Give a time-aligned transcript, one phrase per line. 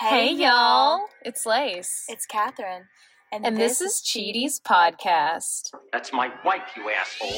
[0.00, 1.02] Hey, y'all.
[1.26, 2.06] It's Lace.
[2.08, 2.84] It's Catherine.
[3.30, 5.74] and this is Cheaties Podcast.
[5.92, 7.28] That's my wife, you asshole.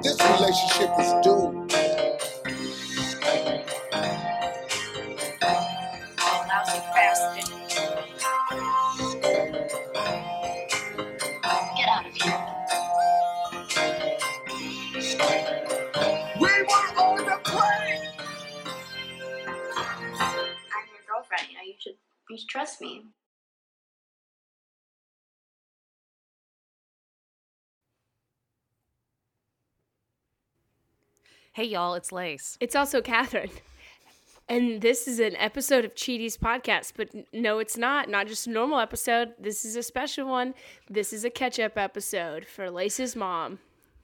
[0.00, 1.33] This relationship is doomed.
[22.54, 23.02] Trust me.
[31.52, 32.56] Hey y'all, it's Lace.
[32.60, 33.50] It's also Catherine.
[34.46, 38.10] And this is an episode of Cheaties Podcast, but no, it's not.
[38.10, 39.32] Not just a normal episode.
[39.40, 40.52] This is a special one.
[40.90, 43.58] This is a catch up episode for Lace's mom.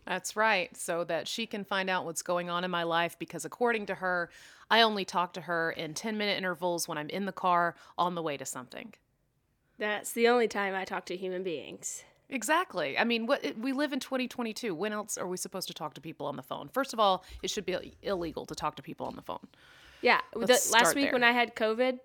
[0.07, 3.45] That's right, so that she can find out what's going on in my life because
[3.45, 4.31] according to her,
[4.71, 8.15] I only talk to her in 10 minute intervals when I'm in the car on
[8.15, 8.95] the way to something.
[9.79, 12.05] That's the only time I talk to human beings.
[12.29, 12.97] Exactly.
[12.97, 14.75] I mean, what we live in 2022.
[14.75, 16.69] When else are we supposed to talk to people on the phone?
[16.69, 19.49] First of all, it should be illegal to talk to people on the phone.
[20.03, 20.21] Yeah.
[20.33, 21.13] the- last week there.
[21.13, 21.99] when I had COVID,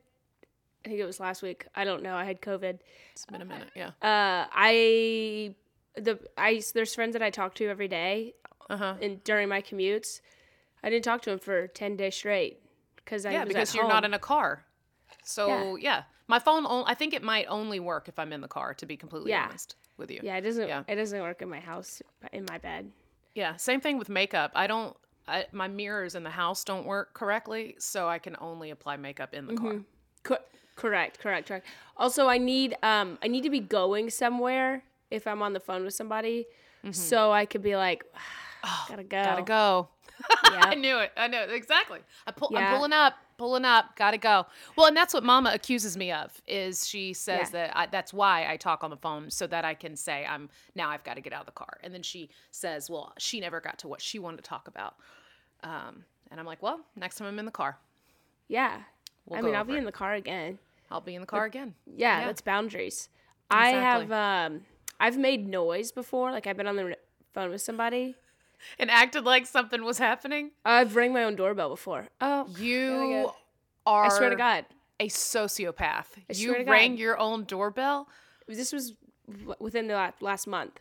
[0.85, 1.65] I think it was last week.
[1.75, 2.15] I don't know.
[2.15, 2.79] I had COVID.
[3.11, 3.89] It's been a minute, yeah.
[4.01, 5.55] Uh, I
[5.95, 8.33] the I there's friends that I talk to every day,
[8.69, 8.95] Uh-huh.
[9.01, 10.21] and during my commutes,
[10.85, 12.59] I didn't talk to him for ten days straight
[12.95, 14.63] because I Yeah, was because you're not in a car.
[15.23, 16.03] So, yeah.
[16.27, 18.85] My phone on- I think it might only work if I'm in the car to
[18.85, 19.45] be completely Yeah.
[19.45, 20.19] honest with you.
[20.23, 20.67] Yeah, it doesn't.
[20.67, 20.83] Yeah.
[20.87, 22.91] It doesn't work in my house, in my bed.
[23.33, 24.51] Yeah, same thing with makeup.
[24.55, 24.95] I don't.
[25.27, 29.33] I, my mirrors in the house don't work correctly, so I can only apply makeup
[29.33, 29.81] in the car.
[30.21, 30.37] Co-
[30.75, 31.65] correct, correct, correct.
[31.97, 35.83] Also, I need um, I need to be going somewhere if I'm on the phone
[35.83, 36.45] with somebody,
[36.91, 38.03] so I could be like,
[38.87, 39.29] gotta go, Mm-hmm.
[39.29, 39.89] Gotta go.
[40.51, 40.61] Yeah.
[40.65, 41.11] I knew it.
[41.17, 41.99] I knew it exactly.
[42.27, 42.71] I pull, Yeah.
[42.71, 43.95] I'm pulling up, pulling up.
[43.95, 44.45] Gotta go.
[44.75, 46.31] Well, and that's what Mama accuses me of.
[46.47, 47.67] Is she says Yeah.
[47.67, 50.49] that I, that's why I talk on the phone so that I can say I'm
[50.75, 53.39] now I've got to get out of the car, and then she says, well, she
[53.39, 54.95] never got to what she wanted to talk about.
[55.63, 57.77] Um, and I'm like, well, next time I'm in the car,
[58.47, 58.81] Yeah.
[59.27, 59.77] We'll I mean, I'll be it.
[59.79, 60.59] in the car again.
[60.91, 61.73] I'll be in the car again.
[61.87, 62.25] Yeah, Yeah.
[62.27, 63.09] that's boundaries.
[63.49, 64.61] I have um,
[64.99, 66.31] I've made noise before.
[66.31, 66.95] Like I've been on the
[67.33, 68.15] phone with somebody.
[68.79, 70.51] And acted like something was happening.
[70.63, 72.07] I've rang my own doorbell before.
[72.21, 73.31] Oh, You
[73.85, 74.65] are I swear to God,
[74.99, 76.05] a sociopath.
[76.29, 76.71] you to God.
[76.71, 78.07] rang your own doorbell?
[78.47, 78.93] this was
[79.59, 80.79] within the last month.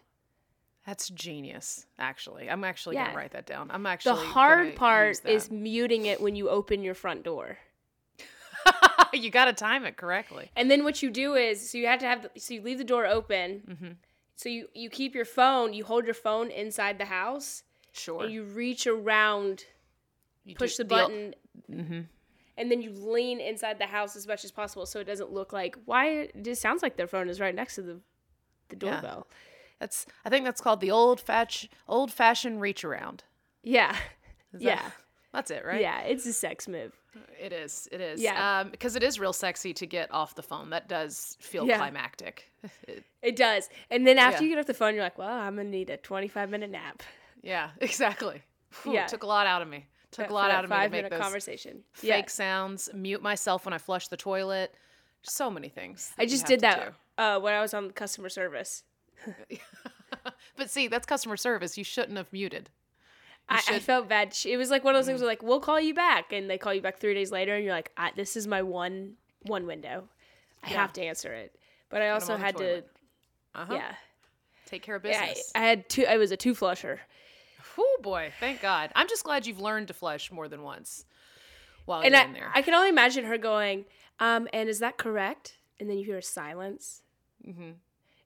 [0.86, 2.50] That's genius, actually.
[2.50, 3.04] I'm actually Yeah.
[3.04, 3.70] going to write that down.
[3.70, 7.56] I'm actually The hard part is muting it when you open your front door.
[9.12, 10.50] you got to time it correctly.
[10.56, 12.78] And then what you do is, so you have to have, the, so you leave
[12.78, 13.62] the door open.
[13.68, 13.88] Mm-hmm.
[14.36, 17.62] So you you keep your phone, you hold your phone inside the house,
[17.94, 18.24] Sure.
[18.24, 19.64] and you reach around,
[20.44, 21.34] You push the button,
[21.70, 22.00] Mm-hmm.
[22.58, 25.52] and then you lean inside the house as much as possible, so it doesn't look
[25.52, 26.28] like why.
[26.34, 28.00] It sounds like their phone is right next to the
[28.68, 28.94] the Yeah.
[29.00, 29.28] doorbell.
[29.78, 33.22] That's I think that's called the old fetch old fashioned reach around.
[33.62, 33.96] Yeah,
[34.52, 34.90] that- yeah,
[35.32, 35.80] That's it, right?
[35.80, 36.00] yeah.
[36.02, 36.92] It's a sex move.
[37.40, 37.88] It is.
[37.92, 38.20] It is.
[38.20, 38.60] Yeah.
[38.60, 40.70] Um, because it is real sexy to get off the phone.
[40.70, 41.76] That does feel Yeah.
[41.78, 42.50] climactic.
[42.88, 43.68] It- It does.
[43.90, 44.48] And then after Yeah.
[44.50, 47.02] you get off the phone, you're like, well, I'm gonna need a 25 minute nap.
[47.44, 48.42] Yeah, exactly.
[48.82, 49.06] Whew, Yeah.
[49.06, 49.86] Took a lot out of me.
[50.10, 51.82] Took for a lot out of me to make those conversation.
[51.92, 52.26] fake Yeah.
[52.26, 54.74] sounds, mute myself when I flush the toilet.
[55.22, 56.12] So many things.
[56.18, 58.82] I just did that uh, when I was on customer service.
[60.56, 61.76] but see, that's customer service.
[61.78, 62.70] You shouldn't have muted.
[63.48, 64.32] I, I felt bad.
[64.34, 66.48] She- It was like one of those things where like we'll call you back, and
[66.48, 69.14] they call you back three days later, and you're like, I, this is my one
[69.42, 70.08] one window.
[70.62, 70.76] I Yeah.
[70.82, 71.54] have to answer it.
[71.90, 72.82] But I also had to.
[73.54, 73.74] Uh-huh.
[73.74, 73.94] yeah,
[74.66, 75.20] Take care of business.
[75.20, 75.24] yeah.
[75.24, 75.52] I, business.
[75.54, 76.06] I had two.
[76.06, 77.00] I was a two flusher.
[77.78, 78.90] Oh boy, thank God.
[78.94, 81.04] I'm just glad you've learned to flush more than once
[81.84, 82.50] while and you're I, in there.
[82.54, 83.84] I can only imagine her going,
[84.20, 85.58] um, and is that correct?
[85.80, 87.02] And then you hear a silence,
[87.46, 87.72] mm-hmm.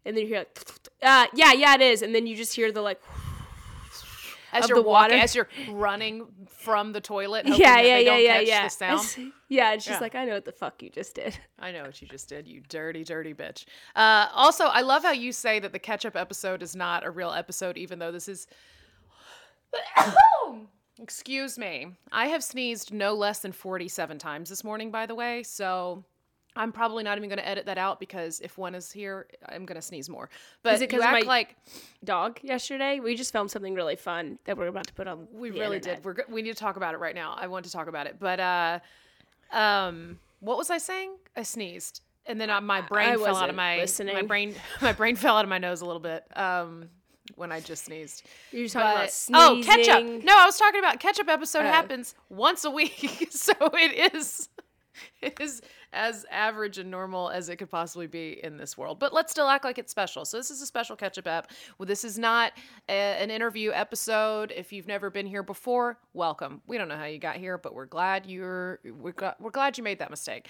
[0.04, 0.58] and then you hear, like,
[1.02, 3.00] uh, yeah, yeah, it is, and then you just hear the like,
[4.52, 5.14] As you're walking, water.
[5.14, 8.48] as you're running from the toilet, hoping yeah, that yeah, they yeah, don't yeah, catch
[8.48, 8.64] yeah.
[8.64, 9.32] the sound.
[9.50, 10.00] Yeah, and she's Yeah.
[10.00, 11.38] like, I know what the fuck you just did.
[11.58, 13.64] I know what you just did, you dirty, dirty bitch.
[13.96, 17.10] Uh, also, I love how you say that the catch up episode is not a
[17.10, 18.46] real episode, even though this is.
[21.00, 21.92] Excuse me.
[22.10, 26.04] I have sneezed no less than 47 times this morning, by the way, so
[26.56, 29.64] I'm probably not even going to edit that out because if one is here, I'm
[29.64, 30.28] going to sneeze more.
[30.64, 31.56] But Is it you act like
[32.02, 32.98] Dog yesterday.
[32.98, 35.28] We just filmed something really fun that we're about to put on.
[35.32, 35.98] we really internet.
[35.98, 36.04] did.
[36.04, 37.36] We're go- we need to talk about it right now.
[37.38, 38.80] I want to talk about it, but uh,
[39.52, 41.12] um, what was I saying?
[41.36, 45.14] I sneezed, and then uh, my brain fell out of my my brain my brain
[45.14, 46.24] fell out of my nose a little bit.
[46.36, 46.88] Um,
[47.34, 48.24] when I just sneezed.
[48.52, 49.44] You're talking about sneezing.
[49.44, 50.24] oh, ketchup.
[50.24, 51.68] No, I was talking about ketchup episode Oh.
[51.68, 53.28] happens once a week.
[53.30, 54.48] so it is
[55.22, 58.98] it is as average and normal as it could possibly be in this world.
[58.98, 60.24] But let's still act like it's special.
[60.24, 61.52] So this is a special ketchup app.
[61.78, 62.52] Well, this is not
[62.88, 64.52] a, an interview episode.
[64.54, 66.62] If you've never been here before, welcome.
[66.66, 69.84] We don't know how you got here, but we're glad you're we're, we're glad you
[69.84, 70.48] made that mistake.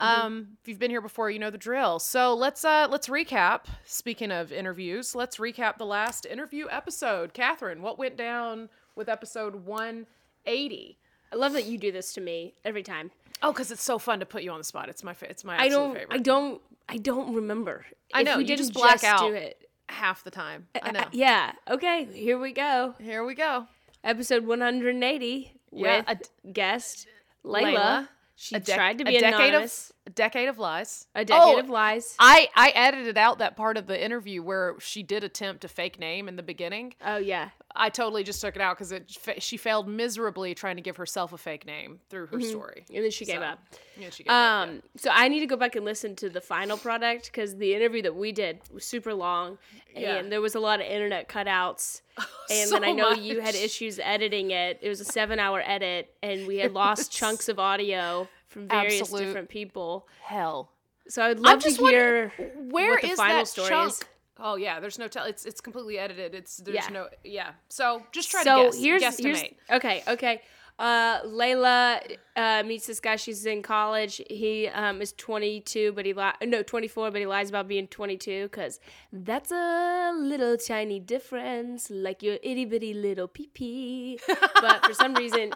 [0.00, 1.98] Um, if you've been here before, you know the drill.
[1.98, 3.62] So let's uh let's recap.
[3.84, 7.34] Speaking of interviews, let's recap the last interview episode.
[7.34, 10.98] Catherine, what went down with episode 180?
[11.32, 13.10] I love that you do this to me every time.
[13.42, 14.88] Oh, because it's so fun to put you on the spot.
[14.88, 15.94] It's my fa- it's my I don't.
[15.94, 16.08] favorite.
[16.14, 16.60] I don't.
[16.88, 17.84] I don't remember.
[18.14, 19.20] I If know, we you didn't just black out.
[19.20, 19.68] do it.
[19.90, 20.68] half the time.
[20.82, 21.04] I Uh, know.
[21.12, 21.52] yeah.
[21.68, 22.06] Okay.
[22.12, 22.94] Here we go.
[23.00, 23.66] Here we go.
[24.04, 27.06] Episode 180 Yeah, with guest
[27.44, 27.74] Layla.
[27.74, 28.08] Layla.
[28.40, 29.92] She dec- tried to be a decade anonymous.
[30.08, 31.06] A decade of lies.
[31.14, 32.16] a decade Oh, of lies.
[32.18, 35.98] I I edited out that part of the interview where she did attempt a fake
[35.98, 36.94] name in the beginning.
[37.04, 37.50] oh yeah.
[37.76, 39.04] I totally just took it out because it
[39.40, 42.84] she failed miserably trying to give herself a fake name through her story.
[42.92, 43.58] And then she gave So, up.
[43.98, 46.40] Yeah, she gave up, Um, so I need to go back and listen to the
[46.40, 49.58] final product because the interview that we did was super long,
[49.94, 50.22] and Yeah.
[50.22, 52.00] there was a lot of internet cutouts.
[52.50, 54.78] And then I know you had issues editing it.
[54.80, 59.24] It was a seven-hour edit, and we had lost chunks of audio from various Absolute
[59.26, 60.08] different people.
[60.22, 60.72] hell.
[61.08, 62.32] So I'd love just to hear
[62.70, 63.90] Where what the is final that story chunk?
[63.92, 64.00] is.
[64.40, 65.24] Oh yeah, there's no tell.
[65.24, 66.34] It's it's completely edited.
[66.34, 66.88] It's there's Yeah.
[66.90, 67.50] no yeah.
[67.68, 68.78] So just try so to guess.
[68.80, 69.24] here's guesstimate.
[69.24, 69.42] here's
[69.72, 70.42] okay okay.
[70.80, 72.00] Uh, Layla
[72.36, 73.16] uh, meets this guy.
[73.16, 74.22] She's in college.
[74.30, 78.44] He um, is 22, but he li- no 24, but he lies about being 22
[78.44, 78.78] because
[79.12, 84.20] that's a little tiny difference, like your itty bitty little pee pee.
[84.60, 85.52] but for some reason,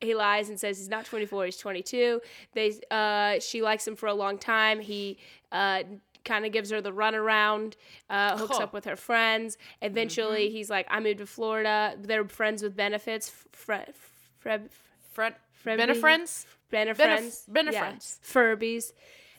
[0.00, 1.46] he lies and says he's not 24.
[1.46, 2.20] He's 22.
[2.54, 4.80] They uh, she likes him for a long time.
[4.80, 5.18] He
[5.52, 5.82] uh,
[6.24, 7.74] kind of gives her the runaround,
[8.10, 8.64] uh, hooks Huh.
[8.64, 9.56] up with her friends.
[9.80, 11.94] Eventually, he's like, I moved to Florida.
[11.98, 13.32] They're friends with benefits.
[13.52, 13.74] Fre-
[14.40, 14.50] Fre-
[15.12, 15.34] Friend,
[15.64, 17.44] Frebby- Benefriends, Benefriends.
[17.50, 17.92] Benef- Yeah.
[17.92, 18.18] Benefriends.
[18.24, 18.92] Furbies.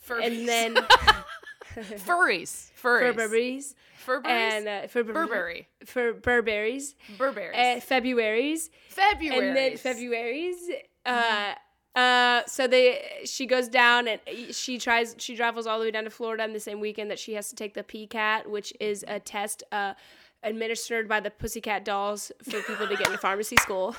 [0.08, 0.26] Furbies.
[0.26, 0.76] And then
[1.76, 3.76] furries, furries, Furberries.
[4.06, 6.96] Furberries, And uh, Furber- Burberry, Fur- Burberries.
[7.18, 8.70] Burberries, Uh, Februaries.
[8.90, 10.58] February, and then February's.
[11.06, 11.54] Uh,
[11.96, 14.20] uh, so they she goes down and
[14.52, 17.18] she tries she travels all the way down to Florida on the same weekend that
[17.20, 19.94] she has to take the PCAT, which is a test uh,
[20.44, 23.96] administered by the Pussycat Dolls for people to get into pharmacy school.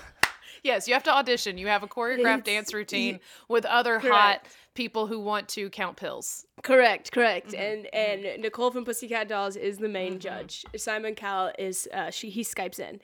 [0.62, 1.58] Yes, you have to audition.
[1.58, 4.56] You have a choreographed dance routine with other hot Correct.
[4.78, 6.46] People who want to count pills.
[6.62, 7.48] Correct, correct.
[7.48, 7.92] Mm-hmm.
[7.94, 10.64] And and Nicole from Pussycat Dolls is the main judge.
[10.76, 13.00] Simon Cowell is uh, she he skypes in.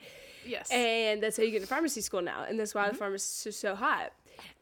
[0.47, 0.69] Yes.
[0.71, 2.79] and that's how you get into pharmacy school now, and that's Mm-hmm.
[2.85, 4.13] why the pharmacists are so hot.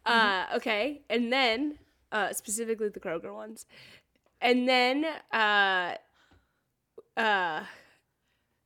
[0.05, 1.77] Uh, okay, and then
[2.11, 3.65] uh, specifically the Kroger ones,
[4.41, 5.95] and then uh,
[7.17, 7.63] uh,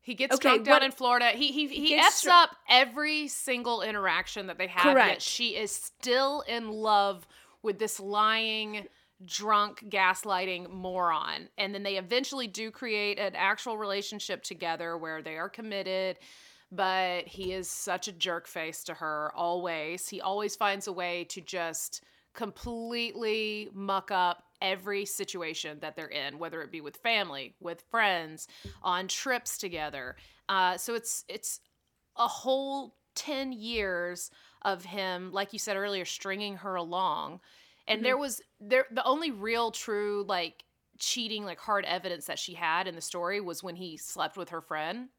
[0.01, 1.27] He gets Okay, drunk down what- in Florida.
[1.29, 4.85] He he he gets f's dr- up every single interaction that they have.
[4.85, 5.21] Yet Correct.
[5.21, 7.27] she is still in love
[7.63, 8.87] with this lying,
[9.25, 11.49] drunk, gaslighting moron.
[11.57, 16.17] And then they eventually do create an actual relationship together where they are committed.
[16.71, 20.09] But he is such a jerk face to her always.
[20.09, 26.39] He always finds a way to just completely muck up every situation that they're in,
[26.39, 28.47] whether it be with family, with friends,
[28.83, 30.15] on trips together.
[30.49, 31.61] Uh, so it's it's
[32.17, 34.29] a whole ten years
[34.61, 37.39] of him, like you said earlier, stringing her along.
[37.87, 40.65] And there was there the only real true like
[40.99, 44.49] cheating like hard evidence that she had in the story was when he slept with
[44.49, 45.09] her friend.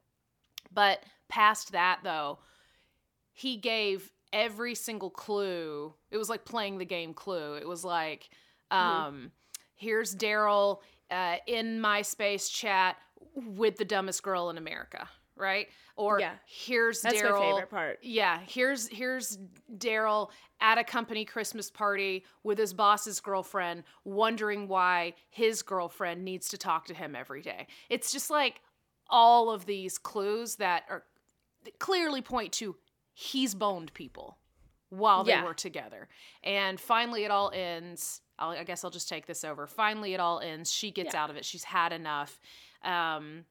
[0.71, 2.39] But past that though,
[3.33, 5.93] he gave every single clue.
[6.11, 7.55] It was like playing the game Clue.
[7.55, 8.29] It was like,
[8.71, 9.31] um,
[9.75, 10.79] here's Daryl
[11.09, 12.97] uh, in MySpace chat
[13.35, 15.07] with the dumbest girl in America,
[15.39, 15.67] right?
[15.95, 16.35] Or Yeah.
[16.45, 17.39] here's that's Daryl.
[17.39, 17.99] my favorite part.
[18.01, 19.37] Yeah, here's here's
[19.77, 20.29] Daryl
[20.61, 26.57] at a company Christmas party with his boss's girlfriend, wondering why his girlfriend needs to
[26.57, 27.67] talk to him every day.
[27.89, 28.61] It's just like
[29.09, 31.03] all of these clues that are
[31.63, 32.75] that clearly point to
[33.13, 34.37] he's boned people
[34.89, 35.43] while they Yeah.
[35.43, 36.07] were together.
[36.43, 38.21] And finally, it all ends.
[38.39, 39.67] I'll, I guess I'll just take this over.
[39.67, 40.71] Finally, it all ends.
[40.71, 41.23] She gets Yeah.
[41.23, 41.43] out of it.
[41.43, 42.39] She's had enough.
[42.83, 43.45] Um,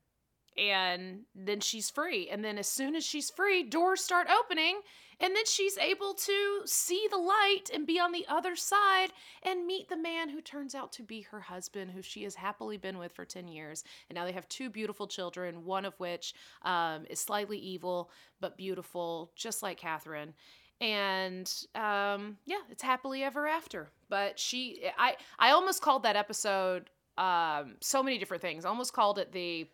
[0.59, 2.29] and then she's free.
[2.29, 4.81] And then as soon as she's free, doors start opening.
[5.21, 9.09] And then she's able to see the light and be on the other side
[9.43, 12.77] and meet the man who turns out to be her husband, who she has happily
[12.77, 13.83] been with for 10 years.
[14.09, 18.11] And now they have two beautiful children, one of which um, is slightly evil,
[18.41, 20.35] but beautiful, just like Catherine.
[20.81, 23.91] And um, yeah, it's happily ever after.
[24.09, 28.65] But she, I, I almost called that episode um, so many different things.
[28.65, 29.67] I almost called it the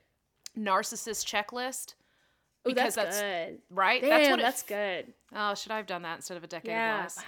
[0.59, 1.95] narcissist checklist.
[2.67, 3.59] Oh, Because that's, that's- good.
[3.71, 4.01] Right?
[4.01, 5.13] Damn, that's what it that's good.
[5.35, 6.97] Oh, should I have done that instead of a decade Yeah.
[6.97, 7.19] of lies?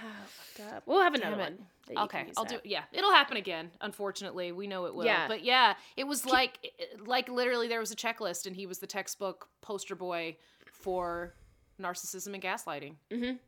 [0.59, 0.81] Wow.
[0.87, 1.57] We'll have another one.
[1.95, 2.49] Okay, I'll that.
[2.49, 2.65] do it.
[2.65, 3.69] Yeah, it'll happen again.
[3.81, 5.05] Unfortunately, we know it will.
[5.05, 5.27] Yeah.
[5.27, 6.57] But yeah, it was like,
[7.05, 10.35] like literally, there was a checklist, and he was the textbook poster boy
[10.71, 11.33] for
[11.79, 12.95] narcissism and gaslighting.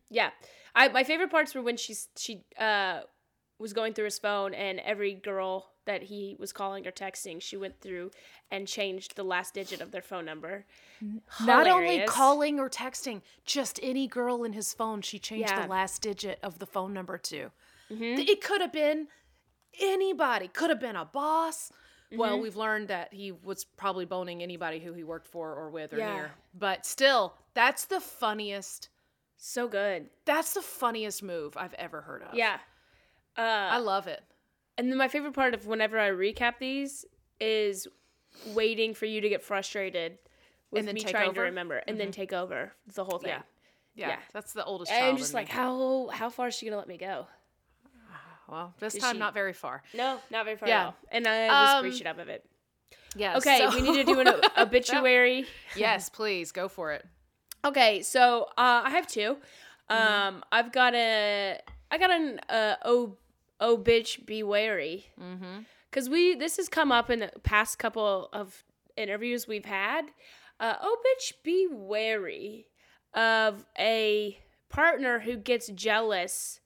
[0.10, 0.30] Yeah,
[0.76, 3.02] I my favorite parts were when she's she uh
[3.58, 7.58] was going through his phone and every girl that he was calling or texting, she
[7.58, 8.12] went through
[8.52, 10.64] and changed the last digit of their phone number.
[11.44, 15.64] Not only calling or texting, just any girl in his phone, she changed Yeah.
[15.64, 17.50] the last digit of the phone number to.
[17.90, 18.20] Mhm.
[18.30, 19.08] It could have been
[19.80, 20.48] anybody.
[20.48, 21.72] Could have been a boss.
[22.12, 22.42] Well, Mm-hmm.
[22.44, 25.98] we've learned that he was probably boning anybody who he worked for or with or
[25.98, 26.14] Yeah.
[26.14, 26.32] near.
[26.54, 28.90] But still, that's the funniest.
[29.38, 30.12] So good.
[30.26, 32.36] That's the funniest move I've ever heard of.
[32.36, 32.60] Yeah.
[33.38, 34.22] Uh, I love it.
[34.80, 37.06] And then my favorite part of whenever I recap these
[37.40, 37.88] is
[38.54, 40.18] waiting for you to get frustrated
[40.72, 41.24] with me trying over?
[41.28, 41.34] Mm-hmm.
[41.36, 43.30] to remember and then take over the whole thing.
[43.32, 43.42] Yeah.
[43.96, 44.20] Yeah, Yeah.
[44.34, 45.06] that's the oldest And.
[45.06, 45.54] I'm just like, me.
[45.54, 47.28] how how far is she gonna let me go?
[48.48, 49.84] well, this is time she- not very far.
[49.94, 50.80] No, not very far Yeah.
[50.82, 50.96] at all.
[51.12, 52.46] And I was Um, appreciative of it.
[53.16, 53.38] Yeah.
[53.38, 55.46] Okay, so- we need to do an obituary.
[55.76, 57.06] yes, please go for it.
[57.66, 59.38] Okay, so uh, I have two.
[59.90, 60.14] Mm-hmm.
[60.38, 61.60] Um, I've got a,
[61.92, 63.18] I got an uh, oh
[63.60, 65.08] oh bitch be wary.
[65.20, 65.64] Mm-hmm.
[65.90, 68.64] because we this has come up in the past couple of
[68.98, 70.06] interviews we've had.
[70.60, 72.68] Uh, oh, bitch, be wary
[73.14, 74.38] of a
[74.70, 76.60] partner who gets jealous.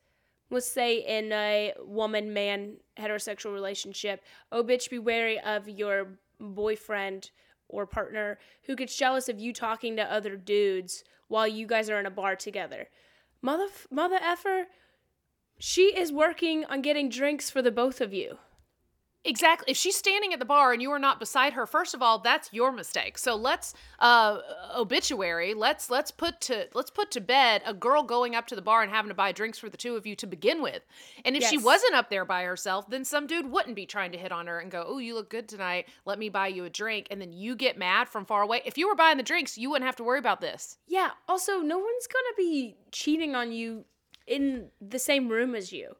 [0.50, 4.24] Let's say in a woman man heterosexual relationship.
[4.52, 7.32] Oh, bitch, be wary of your boyfriend
[7.70, 12.00] or partner who gets jealous of you talking to other dudes while you guys are
[12.00, 12.88] in a bar together.
[13.42, 14.66] Mother, mother effer,
[15.60, 18.38] she is working on getting drinks for the both of you.
[19.26, 19.72] Exactly.
[19.72, 22.20] If she's standing at the bar and you are not beside her, first of all,
[22.20, 23.18] that's your mistake.
[23.18, 24.40] So let's uh
[24.76, 25.54] obituary.
[25.54, 28.82] Let's let's put to let's put to bed a girl going up to the bar
[28.82, 30.84] and having to buy drinks for the two of you to begin with.
[31.24, 34.18] And if she wasn't up there by herself, then some dude wouldn't be trying to
[34.18, 35.88] hit on her and go, "Oh, you look good tonight.
[36.06, 38.62] Let me buy you a drink." And then you get mad from far away.
[38.66, 40.78] If you were buying the drinks, you wouldn't have to worry about this.
[40.88, 41.12] Yeah.
[41.30, 43.86] Also, no one's gonna be cheating on you
[44.28, 45.96] in the same room as you.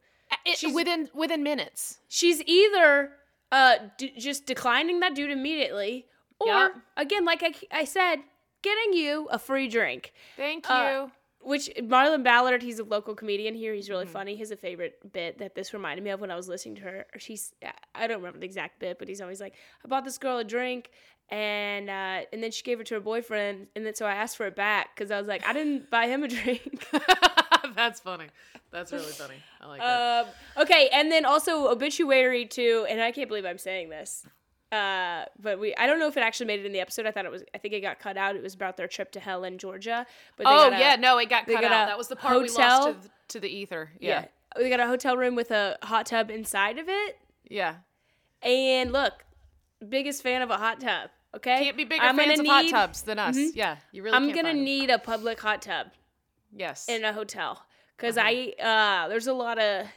[0.46, 2.00] It- She's- within within minutes.
[2.08, 3.12] She's either
[3.52, 6.08] uh d- just declining that dude immediately,
[6.40, 6.72] or Yep.
[6.98, 8.18] again, like I, I said,
[8.62, 10.12] getting you a free drink.
[10.38, 10.74] Thank you.
[10.74, 11.08] Uh,
[11.42, 13.74] Which Marlon Ballard, he's a local comedian here.
[13.74, 14.36] He's really funny.
[14.38, 17.06] He's a favorite bit that this reminded me of when I was listening to her.
[17.18, 17.54] She's
[17.94, 19.54] I don't remember the exact bit, but he's always like,
[19.84, 20.90] I bought this girl a drink,
[21.30, 24.38] and uh, and then she gave it to her boyfriend, and then so I asked
[24.38, 26.88] for it back because I was like, I didn't buy him a drink.
[27.76, 28.28] That's funny.
[28.72, 29.36] That's really funny.
[29.62, 30.26] I like that.
[30.26, 32.86] Um, okay, and then also obituary too.
[32.90, 34.26] and I can't believe I'm saying this,
[34.72, 37.06] uh, but we I don't know if it actually made it in the episode.
[37.06, 37.44] I thought it was.
[37.54, 38.36] I think it got cut out.
[38.36, 40.06] It was about their trip to Helen, Georgia.
[40.38, 41.88] But they oh a- yeah, no, it got cut got out.
[41.88, 43.92] That was the part we hotel- lost to, the- to the ether.
[44.00, 44.26] Yeah.
[44.56, 44.62] yeah.
[44.64, 47.18] We got a hotel room with a hot tub inside of it.
[47.50, 47.76] Yeah.
[48.42, 49.14] And look,
[49.88, 51.10] biggest fan of a hot tub.
[51.36, 53.36] Okay, Can't be bigger I'm fans of hot tubs than us.
[53.36, 53.52] Mhm.
[53.56, 53.78] Yeah.
[53.92, 55.88] You really I'm can't gonna need a public hot tub
[56.56, 56.88] Yes.
[56.88, 57.62] in a hotel
[57.98, 58.28] because Uh-huh.
[58.30, 59.88] I uh there's a lot of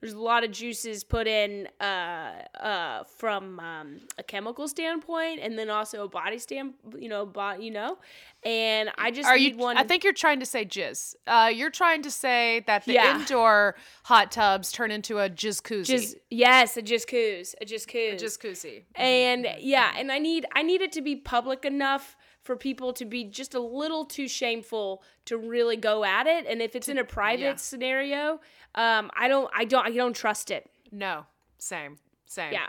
[0.00, 5.56] there's a lot of juices put in uh uh from um, a chemical standpoint and
[5.56, 7.98] then also a body stand you know body you know
[8.44, 11.14] and I just Are need you one I think you're trying to say jizz.
[11.26, 13.16] Uh you're trying to say that the Yeah.
[13.20, 18.82] indoor hot tubs turn into a jizz just yes a coos a just coos jizz
[18.96, 23.04] and yeah and i need i need it to be public enough for people to
[23.04, 26.98] be just a little too shameful to really go at it and if it's in
[26.98, 27.56] a private yeah.
[27.56, 28.40] scenario
[28.74, 31.24] um i don't i don't i don't trust it No.
[31.58, 31.98] Same.
[32.26, 32.52] Same.
[32.52, 32.68] yeah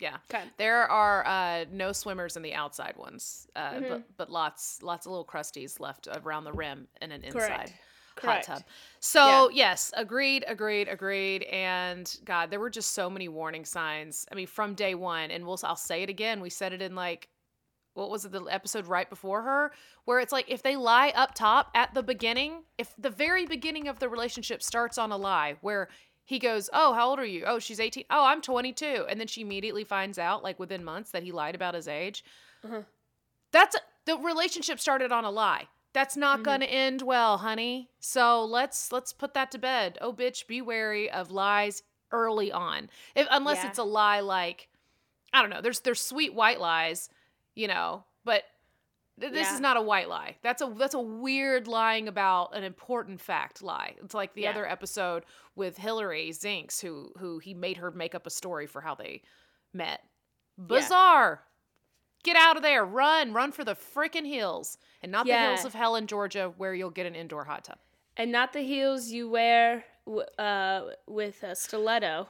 [0.00, 0.16] Yeah.
[0.28, 0.44] Okay.
[0.58, 3.88] There are uh, no swimmers in the outside ones, uh, Mm-hmm.
[3.88, 7.72] but but lots lots of little crusties left around the rim in an inside
[8.16, 8.46] Correct.
[8.46, 8.62] hot tub.
[9.00, 11.44] So yes, agreed, agreed, agreed.
[11.44, 14.26] And God, there were just so many warning signs.
[14.32, 16.40] I mean, from day one, and we'll I'll say it again.
[16.40, 17.28] We said it in like
[17.94, 19.72] what was it the episode right before her
[20.04, 23.88] where it's like if they lie up top at the beginning if the very beginning
[23.88, 25.88] of the relationship starts on a lie where
[26.24, 27.44] he goes oh how old are you?
[27.46, 31.10] Oh she's 18 oh i'm 22 and then she immediately finds out like within months
[31.10, 32.24] that he lied about his age.
[32.64, 32.82] Uh-huh.
[33.52, 35.68] That's the relationship started on a lie.
[35.92, 36.44] That's not mm-hmm.
[36.44, 37.90] going to end well honey.
[38.00, 39.98] So let's let's put that to bed.
[40.00, 41.82] Oh bitch be wary of lies
[42.12, 42.88] early on.
[43.14, 43.68] If, unless Yeah.
[43.68, 44.68] it's a lie like
[45.34, 47.08] i don't know there's there's sweet white lies
[47.54, 48.44] you know but
[49.20, 49.54] th- this Yeah.
[49.54, 53.62] is not a white lie that's a that's a weird lying about an important fact
[53.62, 54.50] lie it's like the Yeah.
[54.50, 58.80] other episode with hillary zinks who who he made her make up a story for
[58.80, 59.22] how they
[59.72, 60.02] met
[60.58, 61.42] bizarre
[62.24, 62.84] Get out of there.
[62.84, 63.32] Run.
[63.32, 64.78] Run for the freaking hills.
[65.02, 67.78] And not the hills of hell in Georgia where you'll get an indoor hot tub.
[68.16, 69.84] and not the heels you wear
[70.38, 72.28] uh, with a stiletto.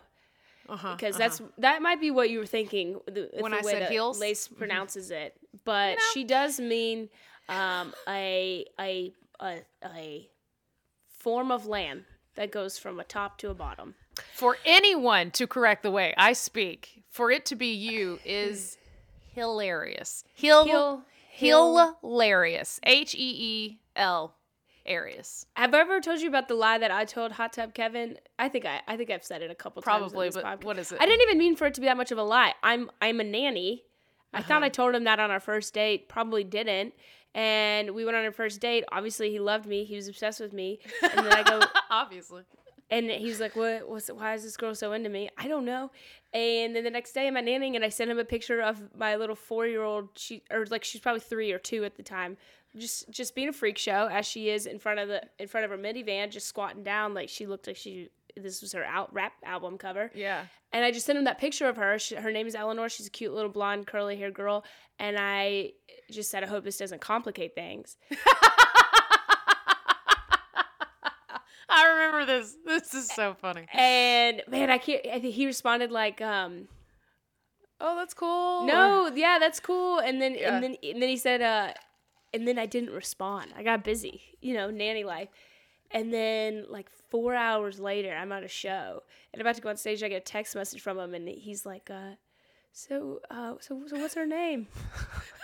[0.69, 0.95] Uh-huh.
[0.97, 4.17] because that's that might be what you were thinking the, When the I said heels?
[4.17, 4.23] Mm-hmm.
[4.23, 7.09] Lace pronounces it, but she does mean
[7.49, 10.29] um, a, a a a
[11.19, 12.05] form of land
[12.35, 13.95] that goes from a top to a bottom.
[14.35, 18.77] For anyone to correct the way I speak, for it to be you is
[19.35, 20.25] hilarious.
[20.35, 20.65] Hill,
[21.31, 22.79] heel- hilarious.
[22.85, 24.35] H E E L
[24.87, 25.47] Arius.
[25.55, 28.19] Have I ever told you about the lie that I told Hot Tub Kevin?
[28.39, 30.13] I think I I think I've said it a couple times.
[30.13, 30.65] Probably, but podcast.
[30.65, 31.01] what is it?
[31.01, 32.55] I didn't even mean for it to be that much of a lie.
[32.63, 33.85] I'm I'm a nanny.
[34.35, 34.49] I Uh-huh.
[34.49, 36.09] thought I told him that on our first date.
[36.09, 36.95] Probably didn't.
[37.35, 38.85] And we went on our first date.
[38.93, 39.85] Obviously, he loved me.
[39.85, 40.81] He was obsessed with me.
[41.03, 41.61] And then I go,
[41.91, 42.43] Obviously.
[42.91, 43.89] And he's like, "What?
[43.89, 44.09] What's?
[44.09, 45.31] Why is this girl so into me?
[45.39, 45.91] I don't know."
[46.35, 48.95] And then the next day, I'm at nanning, and I sent him a picture of
[48.95, 50.11] my little four year old.
[50.17, 52.37] She or like she's probably three or two at the time,
[52.77, 55.65] just just being a freak show as she is in front of the in front
[55.65, 58.09] of her minivan, just squatting down like she looked like she.
[58.35, 60.11] This was her out rap album cover.
[60.15, 60.45] Yeah.
[60.73, 61.99] And I just sent him that picture of her.
[61.99, 62.89] She, her name is Eleanor.
[62.89, 64.65] She's a cute little blonde, curly haired girl.
[64.99, 65.73] And I
[66.11, 67.99] just said, I hope this doesn't complicate things.
[71.69, 72.57] I remember this.
[72.67, 73.67] This is so funny.
[73.73, 75.05] And man, I can't.
[75.07, 76.69] I think he responded like, um,
[77.81, 78.65] Oh, that's cool.
[78.65, 79.99] No, yeah, that's cool.
[79.99, 80.55] And then Yeah.
[80.55, 81.73] and then and then he said, uh,
[82.35, 83.53] and then I didn't respond.
[83.57, 85.29] I got busy, you know, nanny life.
[85.91, 89.69] And then like four hours later, I'm at a show and I'm about to go
[89.69, 90.03] on stage.
[90.03, 92.13] I get a text message from him, and he's like, uh,
[92.73, 94.69] "So, uh, so, so, what's her name?"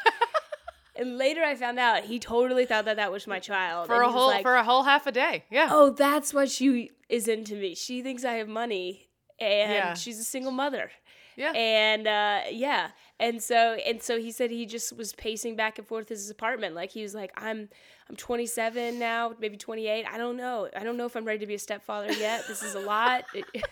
[0.96, 4.10] and later, I found out he totally thought that that was my child for a
[4.10, 5.44] whole like, for a whole half a day.
[5.50, 5.68] Yeah.
[5.70, 7.74] oh, that's why she is into me.
[7.74, 9.94] She thinks I have money, and Yeah.
[9.94, 10.90] she's a single mother
[11.38, 11.52] yeah.
[11.54, 12.88] and uh, yeah
[13.20, 16.74] and so and so he said he just was pacing back and forth his apartment
[16.74, 17.68] like he was like i'm
[18.08, 21.46] i'm 27 now maybe 28 i don't know i don't know if i'm ready to
[21.46, 23.44] be a stepfather yet this is a lot It-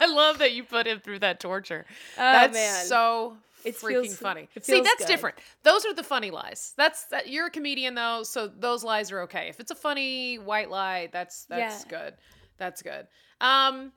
[0.00, 1.84] I love that you put him through that torture.
[2.16, 4.48] oh That's man so It freaking feels- funny.
[4.54, 5.06] it See, that's good.
[5.06, 5.36] different.
[5.64, 6.72] Those are the funny lies.
[6.78, 9.48] That's that you're a comedian though, so those lies are okay.
[9.50, 11.90] If it's a funny white lie, that's that's Yeah.
[11.90, 12.14] good.
[12.56, 13.06] That's good.
[13.42, 13.92] Um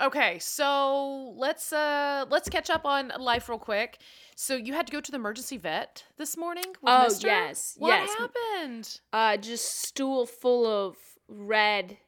[0.00, 3.98] okay, so let's uh let's catch up on life real quick.
[4.36, 7.26] So you had to go to the emergency vet this morning with Oh, Mister?
[7.28, 8.10] yes, What yes.
[8.18, 9.00] happened?
[9.12, 10.96] uh just stool full of
[11.28, 11.98] red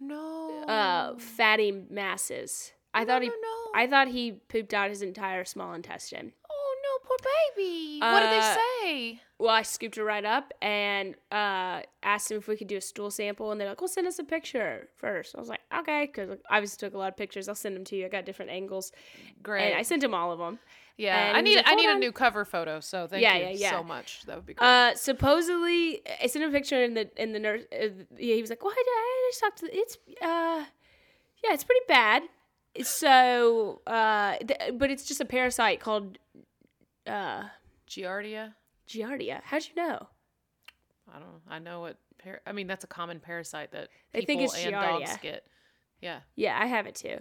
[0.00, 0.64] No.
[0.68, 3.80] uh fatty masses i No, thought he no, no.
[3.80, 6.32] i thought he pooped out his entire small intestine
[7.06, 7.16] poor
[7.56, 7.98] baby.
[8.00, 9.20] what did Uh, they say?
[9.38, 12.80] Well, I scooped her right up and uh, asked him if we could do a
[12.80, 15.34] stool sample, and they're like, "Well, send us a picture first.
[15.36, 17.48] I was like, "Okay," because I obviously took a lot of pictures.
[17.48, 18.06] I'll send them to you.
[18.06, 18.92] I got different angles,
[19.42, 19.64] Great.
[19.70, 20.58] and I sent him all of them.
[20.96, 22.80] yeah, and I need like, I "Hold need a new cover photo.
[22.80, 23.70] So thank Yeah, you yeah, yeah.
[23.72, 24.22] so much.
[24.26, 24.66] That would be great.
[24.66, 28.40] Uh, supposedly, I sent him a picture, and the in the nurse, uh, yeah, he
[28.40, 29.66] was like, "Well, I, I just talked to.
[29.70, 30.64] It's uh,
[31.44, 32.22] yeah, it's pretty bad.
[32.82, 36.18] So, uh, th- but it's just a parasite called
[37.06, 37.44] uh,
[37.88, 38.54] Giardia.
[38.88, 39.40] Giardia.
[39.44, 40.08] How'd you know?
[41.12, 41.22] I don't.
[41.28, 41.40] know.
[41.48, 41.98] I know what.
[42.22, 45.20] Par- I mean, that's a common parasite that I people think it's and dogs Giardia.
[45.22, 45.46] get.
[46.00, 46.20] Yeah.
[46.34, 47.18] Yeah, I have it too.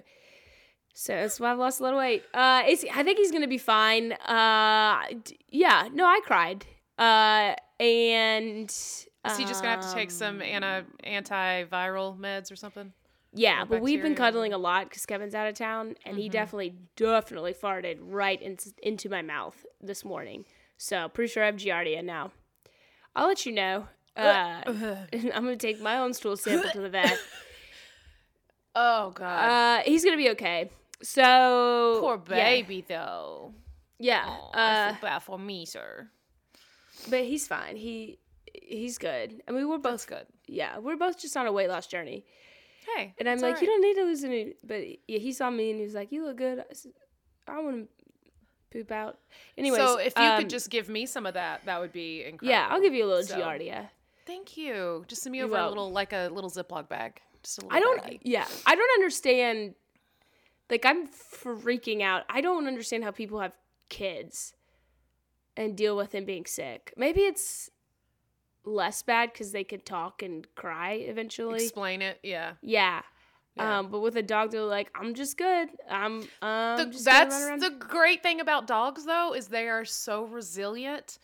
[0.94, 2.24] So that's why I've lost a little weight.
[2.34, 4.14] Uh, it's, I think he's gonna be fine.
[4.14, 6.66] Uh, d- yeah, no, I cried.
[6.98, 12.56] Uh, and Is he just gonna have to take some um, anti antiviral meds or
[12.56, 12.94] something?
[13.38, 16.32] Yeah, but we've been cuddling a lot because Kevin's out of town, and he Mhm.
[16.32, 20.46] definitely, definitely farted right in, into my mouth this morning.
[20.78, 22.32] So pretty sure I have Giardia now.
[23.16, 23.88] I'll let you know.
[24.16, 24.62] Uh,
[25.14, 27.20] I'm gonna take my own stool sample to the vet.
[28.76, 29.80] Oh God.
[29.80, 30.70] Uh, he's gonna be okay.
[31.02, 33.54] So Poor yeah, baby, though.
[34.00, 36.10] Yeah, Aw, I uh, feel bad for Mister.
[37.10, 37.78] but he's fine.
[37.78, 38.20] He
[38.54, 39.42] he's good.
[39.48, 40.28] I mean, we're That's both good.
[40.48, 42.26] yeah, we're both just on a weight loss journey.
[42.96, 44.54] Hey, And I'm like, all you don't need to lose any.
[44.64, 46.60] But yeah, he saw me and he was like, you look good.
[46.60, 46.92] I, said,
[47.48, 47.88] I want to
[48.72, 49.20] poop out.
[49.58, 52.24] Anyways, so if you um, could just give me some of that, that would be
[52.24, 52.50] incredible.
[52.50, 53.90] yeah, I'll give you a little So, Giardia.
[54.26, 55.06] Thank you.
[55.08, 57.22] Just send me over a little, like a little Ziploc bag.
[57.44, 58.26] Just a little I don't.
[58.26, 59.76] Yeah, I don't understand.
[60.70, 62.24] Like I'm freaking out.
[62.30, 63.54] I don't understand how people have
[63.90, 64.54] kids
[65.56, 66.94] and deal with them being sick.
[66.98, 67.70] Maybe it's
[68.66, 71.64] less bad because they can talk and cry eventually.
[71.64, 72.20] Explain it.
[72.24, 72.54] Yeah.
[72.62, 73.02] yeah.
[73.56, 73.80] Yeah.
[73.80, 75.70] Um, but with a dog, they're like, "I'm just good.
[75.90, 80.26] I'm um, The- just that's the great thing about dogs though is they are so
[80.26, 81.20] resilient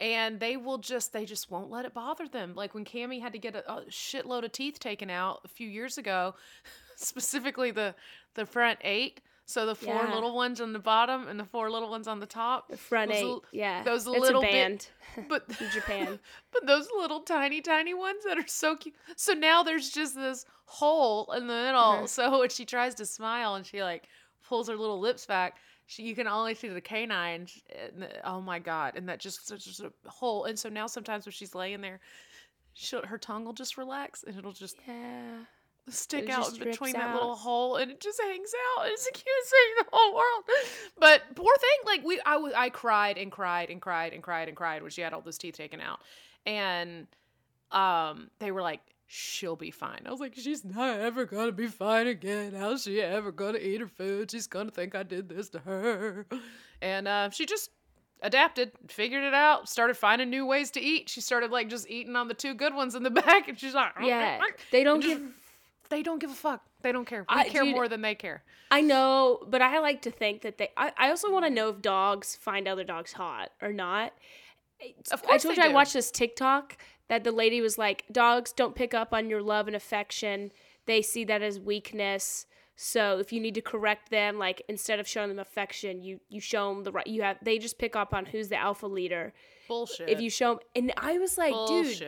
[0.00, 3.32] and they will just they just won't let it bother them like when Cammy had
[3.32, 6.34] to get a, a shitload of teeth taken out a few years ago
[6.96, 7.94] specifically the
[8.34, 10.14] the front eight So the four Yeah.
[10.14, 12.68] little ones on the bottom and the four little ones on the top.
[12.68, 13.24] The front Those eight.
[13.24, 13.82] l- yeah.
[13.82, 14.88] those it's little a bit- band
[15.28, 16.18] But in Japan.
[16.52, 18.94] But those little tiny, tiny ones that are so cute.
[19.16, 21.80] So now there's just this hole in the middle.
[21.80, 22.06] Uh-huh.
[22.06, 24.04] So when she tries to smile and she like
[24.46, 25.56] pulls her little lips back,
[25.86, 27.46] she, you can only see the canine.
[27.74, 28.96] And the- oh my god!
[28.96, 30.44] And that just there's just a hole.
[30.44, 32.00] And so now sometimes when she's laying there,
[32.74, 35.38] she'll, her tongue will just relax and it'll just Yeah.
[35.92, 38.86] Stick out between that little hole and it just hangs out.
[38.88, 40.44] It's the cutest thing in the whole world.
[40.98, 44.48] But poor thing, like we, I, w- I cried and cried and cried and cried
[44.48, 46.00] and cried when she had all those teeth taken out,
[46.46, 47.06] and
[47.70, 51.66] um, they were like, "She'll be fine." I was like, "She's not ever gonna be
[51.68, 52.54] fine again.
[52.54, 54.30] How's she ever gonna eat her food?
[54.30, 56.26] She's gonna think I did this to her,"
[56.80, 57.70] and uh, she just
[58.22, 61.08] adapted, figured it out, started finding new ways to eat.
[61.08, 63.74] She started like just eating on the two good ones in the back, and she's
[63.74, 64.40] like, Yeah.
[64.72, 65.32] They don't just- give
[65.90, 66.62] they don't give a fuck.
[66.82, 67.20] They don't care.
[67.20, 68.42] We I- care dude, more than they care.
[68.70, 70.70] I know, but I like to think that they.
[70.76, 74.12] I, I also want to know if dogs find other dogs hot or not.
[75.10, 76.76] Of course, I told you I watched this TikTok
[77.08, 80.52] that the lady was like, dogs don't pick up on your love and affection.
[80.86, 82.46] They see that as weakness.
[82.76, 86.40] So if you need to correct them, like instead of showing them affection, you you
[86.40, 87.06] show them the right.
[87.06, 89.32] You have they just pick up on who's the alpha leader.
[89.68, 90.08] Bullshit.
[90.08, 92.02] If you show them, and I was like, dude,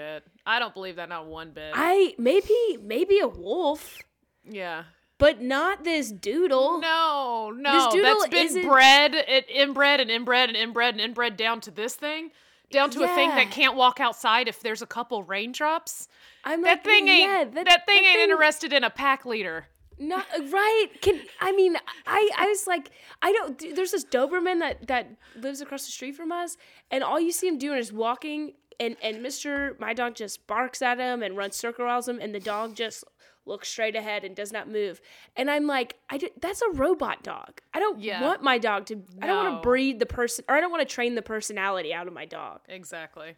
[0.46, 1.72] I don't believe that not one bit.
[1.74, 3.98] I maybe maybe a wolf,
[4.44, 4.84] yeah.
[5.18, 6.80] but not this doodle.
[6.80, 7.72] No, no.
[7.72, 11.70] This doodle That's been bred, it inbred and inbred and inbred and inbred down to
[11.70, 12.30] this thing,
[12.70, 16.08] down to a thing that can't walk outside if there's a couple raindrops.
[16.44, 17.54] I'm That like, thing ain't.
[17.54, 19.66] yeah, that, thing ain't interested in a pack leader.
[20.02, 20.86] Not right.
[21.02, 22.90] Can I mean I I was like
[23.22, 23.58] I don't.
[23.76, 26.56] There's this Doberman that that lives across the street from us,
[26.90, 30.80] and all you see him doing is walking, and and Mister my dog just barks
[30.80, 33.04] at him and runs circle around him, and the dog just
[33.46, 35.00] looks straight ahead and does not move.
[35.36, 37.60] And I'm like, I d- that's a robot dog.
[37.74, 38.22] I don't Yeah.
[38.22, 39.02] want my dog to.
[39.20, 41.92] I don't want to breed the person, or I don't want to train the personality
[41.92, 42.60] out of my dog.
[42.68, 43.36] Exactly.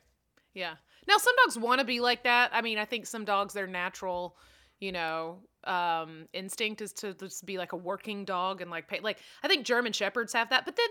[0.54, 0.74] Yeah.
[1.08, 2.50] Now some dogs want to be like that.
[2.54, 4.36] I mean, I think some dogs their natural,
[4.80, 9.00] you know, um instinct is to just be like a working dog and like pay
[9.00, 10.88] like I think German shepherds have that, but then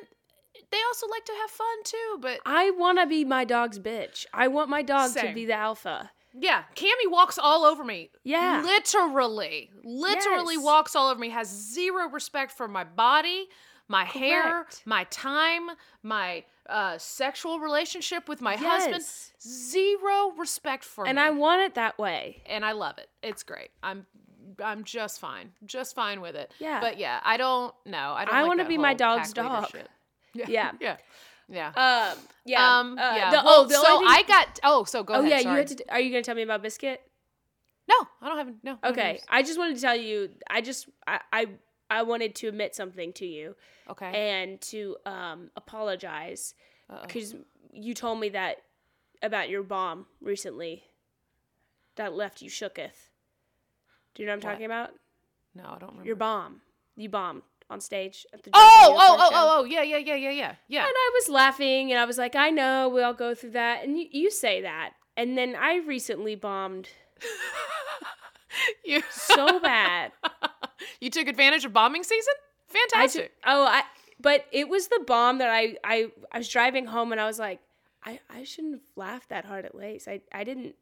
[0.69, 4.25] they also like to have fun too, but I want to be my dog's bitch.
[4.33, 6.11] I want my dog to be the alpha.
[6.33, 8.09] yeah, Cammy walks all over me.
[8.23, 8.61] Yeah.
[8.63, 9.69] Literally.
[9.83, 10.63] Literally Yes.
[10.63, 13.47] walks all over me, has zero respect for my body,
[13.87, 15.69] my hair, my time,
[16.03, 19.03] my uh sexual relationship with my husband.
[19.41, 21.21] Zero respect for And me.
[21.21, 22.43] And I want it that way.
[22.45, 23.09] and I love it.
[23.23, 23.69] It's great.
[23.83, 24.05] I'm
[24.63, 25.51] I'm just fine.
[25.65, 26.53] Just fine with it.
[26.59, 26.79] Yeah.
[26.79, 28.13] But yeah, I don't know.
[28.15, 29.69] I don't I like wanna be my dog's dog.
[29.71, 29.89] shit.
[30.33, 30.71] Yeah.
[30.79, 30.95] Yeah.
[31.49, 31.67] Yeah.
[31.75, 32.17] Um.
[32.45, 32.79] Yeah.
[32.79, 33.31] um uh, yeah.
[33.31, 35.29] The, well, oh, so thing- I got oh, so go oh ahead.
[35.31, 35.39] yeah.
[35.41, 35.53] sorry.
[35.55, 35.91] You had to.
[35.91, 37.01] Are you gonna tell me about Biscuit?
[37.89, 38.77] No, I don't have no.
[38.81, 39.13] no Okay.
[39.13, 39.21] news.
[39.27, 40.29] I just wanted to tell you.
[40.49, 40.87] I just.
[41.05, 41.19] I.
[41.33, 41.47] I,
[41.89, 43.55] I wanted to admit something to you
[43.89, 44.39] Okay.
[44.39, 46.53] and to um apologize
[47.01, 47.35] because
[47.73, 48.59] you told me that
[49.21, 50.83] about your bomb recently
[51.97, 53.09] that left you shooketh.
[54.15, 54.51] Do you know what I'm What?
[54.53, 54.89] talking about?
[55.55, 56.05] No, I don't remember.
[56.05, 56.61] Your bomb.
[56.95, 58.49] You bombed on stage at the.
[58.53, 60.55] Oh, oh, oh, oh, oh, yeah, yeah, yeah, yeah, yeah.
[60.67, 60.81] Yeah.
[60.81, 63.83] And I was laughing and I was like, I know we all go through that.
[63.83, 64.91] And you, you say that.
[65.17, 66.89] And then I recently bombed
[68.85, 70.11] you so bad.
[71.01, 72.33] you took advantage of bombing season?
[72.69, 73.31] I ju- Fantastic.
[73.45, 73.83] oh, I
[74.19, 77.39] but it was the bomb that I, I I was driving home and I was
[77.39, 77.59] like,
[78.05, 80.07] I, I shouldn't have laughed that hard at Lace.
[80.07, 80.75] I, I didn't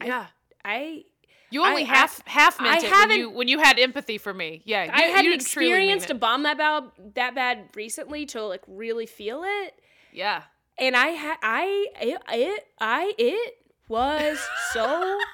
[0.00, 0.26] I- yeah.
[0.64, 1.04] I
[1.50, 4.34] You only I- half half I meant it when you when you had empathy for
[4.34, 4.62] me.
[4.64, 4.90] Yeah.
[4.92, 9.42] I hadn't you experienced a bomb that bad that bad recently to like really feel
[9.44, 9.74] it.
[10.12, 10.42] Yeah.
[10.78, 13.54] and I had I it, it I it
[13.88, 14.38] was
[14.72, 15.18] so.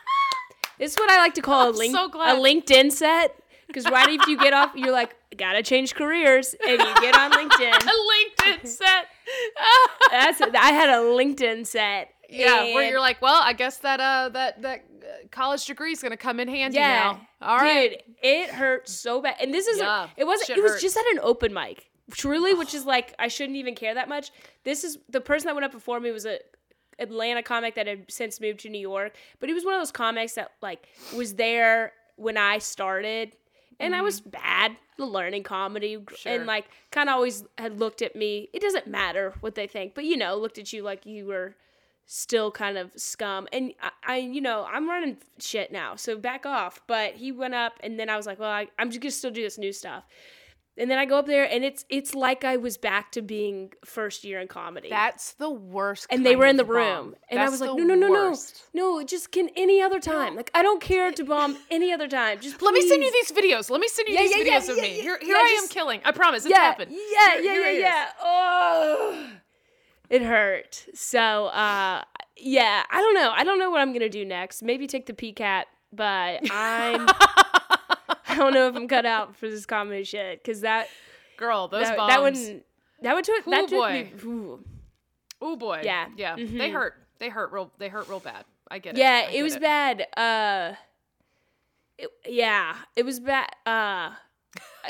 [0.78, 4.18] It's what I like to call a I'm link so a LinkedIn set because right
[4.18, 7.74] after you get off, you're like gotta change careers, and you get on LinkedIn.
[7.74, 9.06] A LinkedIn set.
[10.10, 12.14] That's I had a LinkedIn set.
[12.30, 14.84] yeah, where you're like, well, I guess that uh that that
[15.30, 17.20] college degree is gonna come in handy yeah, now.
[17.40, 17.90] All right.
[17.90, 21.04] dude, it hurt so bad, and this is Yeah, it wasn't it was just at
[21.12, 24.30] an open mic, truly, which is like I shouldn't even care that much.
[24.64, 26.38] This is the person that went up before me was a
[26.98, 29.92] Atlanta comic that had since moved to New York, but he was one of those
[29.92, 33.36] comics that like was there when I started,
[33.78, 36.14] and I was bad the learning comedy Mm-hmm.
[36.14, 36.32] Sure.
[36.32, 38.48] and like kind of always had looked at me.
[38.52, 41.56] It doesn't matter what they think, but you know, looked at you like you were
[42.12, 43.46] still kind of scum.
[43.52, 46.80] And I, I you know, I'm running shit now, so back off.
[46.88, 49.30] But he went up, and then I was like, well, I, I'm just gonna still
[49.30, 50.02] do this new stuff.
[50.76, 53.72] and then I go up there, and it's it's like I was back to being
[53.84, 54.88] first year in comedy.
[54.90, 56.06] That's the worst.
[56.10, 57.14] and they were in of the room, bomb.
[57.30, 58.62] and I was like, no, no, no, worst.
[58.74, 60.34] no, no, just can any other time.
[60.34, 62.40] Like I don't care to bomb any other time.
[62.40, 63.70] Just Let me send you these videos.
[63.70, 64.96] Let me send you Yeah, these yeah, yeah, videos of yeah, me.
[64.96, 66.00] yeah, Here, here I am killing.
[66.04, 66.90] I promise, it's yeah, happened.
[66.92, 68.08] Yeah, Here- yeah, here yeah, yeah.
[68.22, 69.26] Oh,
[70.10, 70.86] it hurt.
[70.94, 72.02] So, uh,
[72.36, 73.30] yeah, I don't know.
[73.34, 74.62] I don't know what I'm gonna do next.
[74.62, 77.08] Maybe take the PCAT, but I'm.
[78.28, 80.88] I don't know if I'm cut out for this comedy shit because that
[81.36, 82.10] Girl, those that, bombs.
[82.10, 82.62] that one
[83.02, 84.10] that one took that Ooh, took boy.
[84.14, 84.22] me.
[84.30, 84.64] ooh.
[85.42, 85.80] Oh boy.
[85.84, 86.06] Yeah.
[86.16, 86.36] Yeah.
[86.36, 86.72] They Mhm.
[86.72, 86.94] hurt.
[87.18, 87.72] They hurt real.
[87.78, 88.44] They hurt real bad.
[88.70, 88.98] I get it.
[89.00, 90.06] Yeah, I it get was bad.
[90.16, 90.74] Uh,
[91.98, 93.48] it, yeah, it was bad.
[93.66, 94.12] Uh,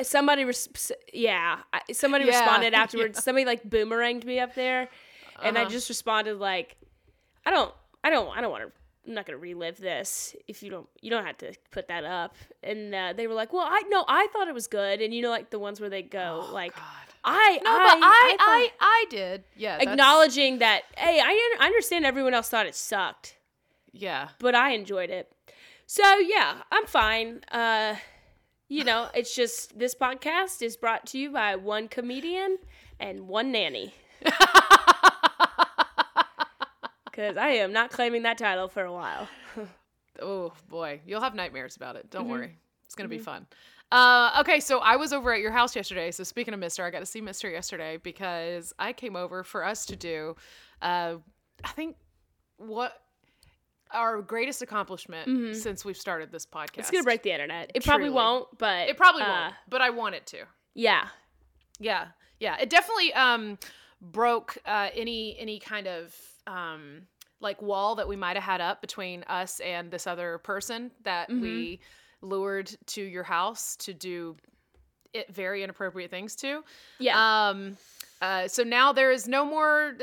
[0.03, 1.61] somebody, res- yeah,
[1.93, 3.17] somebody Yeah, responded afterwards.
[3.19, 3.23] yeah.
[3.23, 4.89] Somebody like boomeranged me up there,
[5.43, 5.71] and I Uh-huh.
[5.71, 6.77] just responded like,
[7.47, 7.73] I don't,
[8.05, 8.73] I don't, I don't want to.
[9.07, 10.37] I'm not gonna relive this.
[10.47, 12.35] If you don't, you don't have to put that up.
[12.63, 15.23] And uh, they were like, "Well, I no, I thought it was good." And you
[15.23, 17.15] know, like the ones where they go, like, Oh, God.
[17.25, 19.45] "I, No, I, but I, thought- I, I, did.
[19.57, 19.79] Yeah.
[19.79, 23.37] that's- acknowledging that, hey, I, I understand everyone else thought it sucked
[23.93, 24.29] Yeah.
[24.39, 25.33] but I enjoyed it.
[25.87, 27.41] So yeah, I'm fine.
[27.51, 27.97] Uh,
[28.69, 32.59] you know, it's just this podcast is brought to you by one comedian
[33.01, 33.95] and one nanny.
[37.11, 39.29] Because I am not claiming that title for a while.
[40.23, 42.11] Oh boy, you'll have nightmares about it.
[42.11, 42.31] Don't Mhm.
[42.31, 43.47] worry, it's gonna be fun.
[43.91, 46.11] Uh, okay, so I was over at your house yesterday.
[46.11, 49.65] So speaking of Mister, I got to see Mister yesterday because I came over for
[49.65, 50.37] us to do.
[50.83, 51.15] Uh,
[51.65, 51.97] I think
[52.59, 53.01] what
[53.93, 55.55] our greatest accomplishment Mhm.
[55.57, 56.79] since we've started this podcast.
[56.81, 57.71] It's gonna break the internet.
[57.75, 60.45] It probably won't, but It probably uh, won't, but I want it to.
[60.75, 61.09] Yeah,
[61.79, 62.09] Yeah,
[62.41, 62.57] yeah.
[62.59, 63.59] It definitely um
[64.03, 66.15] broke uh, any any kind of
[66.51, 67.03] um
[67.41, 71.29] like wall that we might have had up between us and this other person that
[71.31, 71.41] Mhm.
[71.41, 71.81] we
[72.21, 74.37] lured to your house to do
[75.15, 76.63] it very inappropriate things to.
[76.99, 77.17] yeah.
[77.49, 77.77] Um
[78.21, 79.97] uh so now there is no more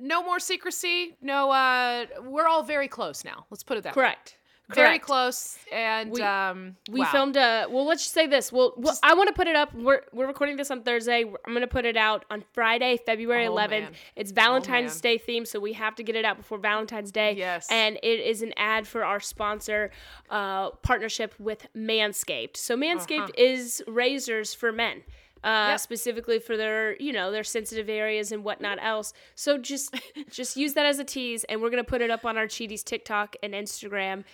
[0.00, 1.16] no more secrecy.
[1.20, 3.46] No uh we're all very close now.
[3.50, 4.02] Let's put it that way.
[4.02, 4.36] correct.
[4.72, 7.06] Very close and We- um We wow.
[7.12, 7.66] filmed a.
[7.68, 8.50] Well, let's just say this.
[8.50, 9.74] Well, well I want to put it up.
[9.74, 11.24] We're we're recording this on Thursday.
[11.24, 13.70] I'm gonna put it out on Friday, February Oh, 11th.
[13.70, 13.92] man.
[14.16, 15.00] It's Valentine's man.
[15.02, 17.34] Day themed, so we have to get it out before Valentine's Day.
[17.36, 17.68] Yes.
[17.70, 19.90] And it is an ad for our sponsor
[20.30, 22.56] uh, partnership with Manscaped.
[22.56, 23.32] So Manscaped Uh-huh.
[23.36, 25.02] is razors for men.
[25.42, 25.80] Uh, Yep.
[25.80, 29.94] specifically for their you know their sensitive areas and whatnot else so just
[30.30, 32.82] just use that as a tease and we're gonna put it up on our cheaties
[32.82, 34.24] tiktok and instagram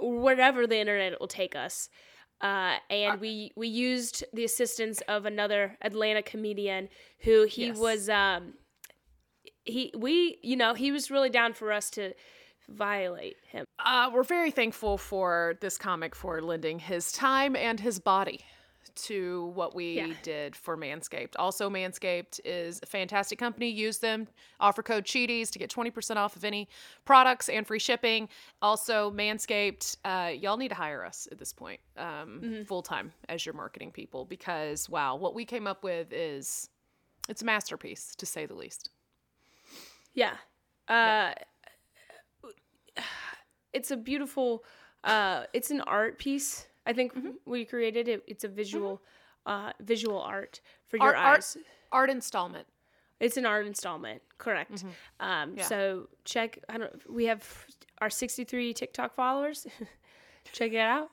[0.00, 1.88] wherever the internet will take us.
[2.40, 6.88] Uh, and we we used the assistance of another atlanta comedian
[7.24, 7.78] who he Yes.
[7.78, 8.54] was um
[9.64, 12.12] he we you know he was really down for us to
[12.68, 13.64] violate him.
[13.84, 18.40] Uh, we're very thankful for this comic for lending his time and his body
[19.04, 20.14] to what we Yeah.
[20.22, 21.34] did for Manscaped.
[21.38, 23.68] Also, Manscaped is a fantastic company.
[23.68, 24.28] Use them.
[24.60, 26.68] Offer code Cheaties to get 20% off of any
[27.04, 28.28] products and free shipping.
[28.62, 33.44] Also, Manscaped, uh, y'all need to hire us at this point um, full time as
[33.44, 36.68] your marketing people because, wow, what we came up with is
[37.28, 38.90] it's a masterpiece to say the least.
[40.14, 40.36] Yeah.
[40.88, 41.34] Uh
[43.72, 44.64] it's a beautiful
[45.04, 46.67] uh it's an art piece.
[46.88, 47.30] I think Mm-hmm.
[47.44, 48.22] we created it.
[48.26, 49.00] It's a visual
[49.46, 51.56] uh visual art for your Art- art- eyes.
[51.92, 52.66] Art installment.
[53.20, 54.82] It's an art installment, correct.
[55.20, 55.58] Um Mm-hmm.
[55.58, 55.64] Yeah.
[55.72, 57.42] so check I don't we have
[58.00, 59.66] our 63 TikTok followers.
[60.52, 61.10] check it out.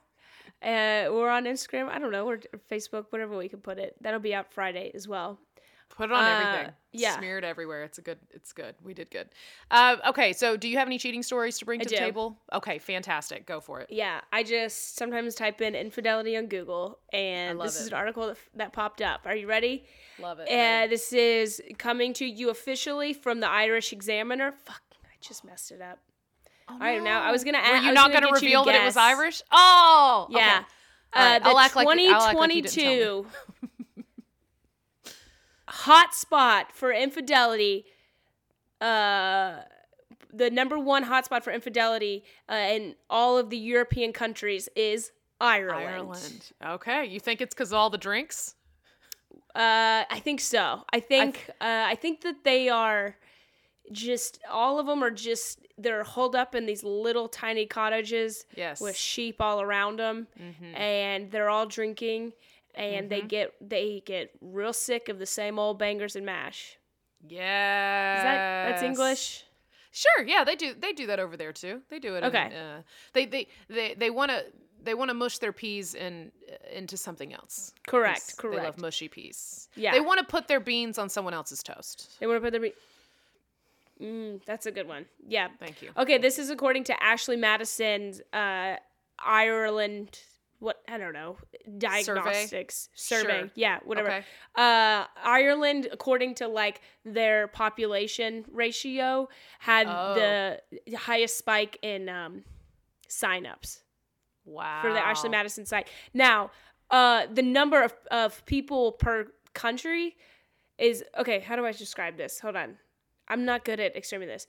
[0.61, 1.89] Uh, we're on Instagram.
[1.89, 2.39] I don't know, or
[2.71, 3.95] Facebook, whatever we can put it.
[4.01, 5.37] That'll be out Friday as well.
[5.89, 6.73] Put it on Uh, everything.
[6.91, 7.17] yeah.
[7.17, 7.83] Smear it everywhere.
[7.83, 8.19] It's a good.
[8.31, 8.75] It's good.
[8.83, 9.29] We did good.
[9.71, 12.37] Uh, okay, so do you have any cheating stories to bring I to the table?
[12.51, 13.45] Okay, fantastic.
[13.45, 13.87] Go for it.
[13.89, 18.37] Yeah, I just sometimes type in infidelity on Google, and this is an article that,
[18.55, 19.21] that popped up.
[19.25, 19.85] Are you ready?
[20.19, 20.49] Love it.
[20.49, 24.51] And this is coming to you officially from the Irish Examiner.
[24.65, 25.99] Fuck, I just messed it up.
[26.67, 27.59] All right, now I was gonna.
[27.59, 28.97] Were add, you I not gonna going to get you reveal that it was.
[28.97, 29.41] Irish?
[29.51, 30.27] Oh.
[30.31, 30.57] Yeah.
[30.57, 30.65] Right,
[31.13, 32.63] Uh, the I'll act like you- I'll act like
[35.75, 36.61] you didn't tell me.
[36.61, 37.85] 2022 hotspot for infidelity.
[38.81, 39.61] Uh,
[40.33, 45.87] the number one hotspot for infidelity uh, in all of the European countries is Ireland.
[45.87, 46.51] Ireland.
[46.65, 48.55] Okay, you think it's because all the drinks?
[49.55, 50.83] Uh, I think so.
[50.91, 53.15] I think uh, I think that they are
[53.91, 58.81] just all of them are just they're holed up in these little tiny cottages Yes.
[58.81, 60.77] with sheep all around them, Mhm.
[60.77, 62.33] and they're all drinking,
[62.75, 63.27] and they Mhm.
[63.27, 66.77] get they get real sick of the same old bangers and mash.
[67.27, 68.23] Yeah.
[68.23, 69.43] That that's English?
[69.91, 70.23] Sure.
[70.25, 70.73] Yeah, they do.
[70.73, 71.81] They do that over there too.
[71.89, 72.19] They do it.
[72.19, 72.51] in, Okay.
[72.55, 72.81] uh,
[73.13, 74.45] they they they they want to.
[74.83, 76.31] they want to mush their peas in
[76.71, 77.73] into something else.
[77.87, 78.57] Correct, correct.
[78.59, 79.67] They love mushy peas.
[79.75, 79.93] Yeah.
[79.93, 82.19] They want to put their beans on someone else's toast.
[82.19, 82.73] They want to put their Re-
[83.99, 85.07] mm, that's a good one.
[85.27, 85.47] Yeah.
[85.59, 85.89] Thank you.
[85.97, 88.75] Okay, this is according to Ashley Madison's uh,
[89.17, 90.19] Ireland.
[90.59, 91.37] What I don't know
[91.77, 93.41] diagnostics survey.
[93.41, 93.51] Sure.
[93.55, 94.07] Yeah, whatever.
[94.09, 94.25] Okay.
[94.55, 99.27] Uh, Ireland, according to like their population ratio,
[99.59, 100.15] had Oh.
[100.15, 102.43] the highest spike in um,
[103.09, 103.81] signups
[104.45, 104.81] Wow.
[104.81, 105.89] for the Ashley Madison site.
[106.13, 106.51] Now,
[106.89, 110.15] uh, the number of, of people per country
[110.77, 111.39] is okay.
[111.39, 112.39] How do I describe this?
[112.39, 112.77] Hold on.
[113.27, 114.45] I'm not good at explaining this.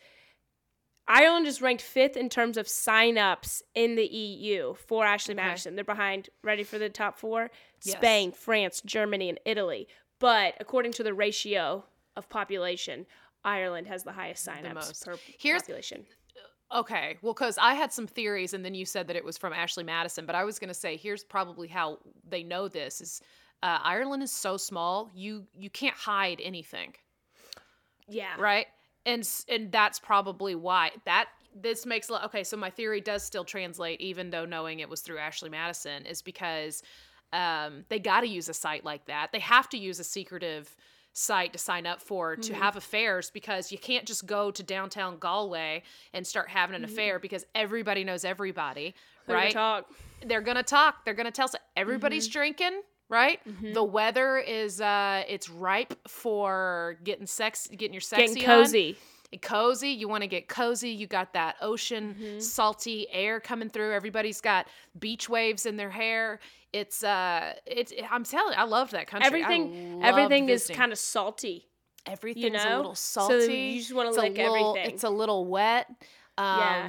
[1.08, 5.42] Ireland is ranked fifth in terms of signups in the EU for Ashley Okay.
[5.44, 5.74] Madison.
[5.76, 7.50] They're behind, ready for the top four?
[7.84, 7.96] Yes.
[7.96, 9.86] Spain, France, Germany, and Italy.
[10.18, 11.84] But according to the ratio
[12.16, 13.06] of population,
[13.44, 15.04] Ireland has the highest signups most.
[15.04, 16.06] per Here's- population.
[16.74, 19.52] Okay, well, because I had some theories, and then you said that it was from
[19.52, 23.20] Ashley Madison, but I was going to say here's probably how they know this: is
[23.62, 26.96] uh, Ireland is so small, you you can't hide anything,
[28.08, 28.34] Yeah.
[28.36, 28.66] right?
[29.06, 32.24] And and that's probably why that this makes a lot.
[32.26, 36.04] Okay, so my theory does still translate, even though knowing it was through Ashley Madison
[36.04, 36.82] is because
[37.32, 39.30] um, they got to use a site like that.
[39.32, 40.74] They have to use a secretive
[41.12, 42.60] site to sign up for to mm-hmm.
[42.60, 46.92] have affairs because you can't just go to downtown Galway and start having an mm-hmm.
[46.92, 48.94] affair because everybody knows everybody,
[49.26, 49.52] They're gonna right?
[49.52, 49.86] Talk.
[50.26, 51.04] They're gonna talk.
[51.04, 51.48] They're gonna tell.
[51.48, 52.38] So everybody's mm-hmm.
[52.38, 53.38] drinking, right?
[53.74, 58.96] The weather is uh, it's ripe for getting sex, getting your sexy Getting on cozy.
[59.42, 59.88] cozy.
[59.90, 60.90] You want to get cozy.
[60.90, 62.40] You got that ocean Mm-hmm.
[62.40, 63.92] salty air coming through.
[63.92, 64.66] Everybody's got
[64.98, 66.40] beach waves in their hair.
[66.72, 67.92] It's uh, it's.
[68.10, 69.26] I'm telling you, I love that country.
[69.26, 71.66] Everything everything is kind of salty.
[72.06, 72.76] everything's a know?
[72.76, 74.94] little So you just wanna lick little- everything.
[74.94, 75.88] It's a little wet.
[76.38, 76.88] Um, Yeah.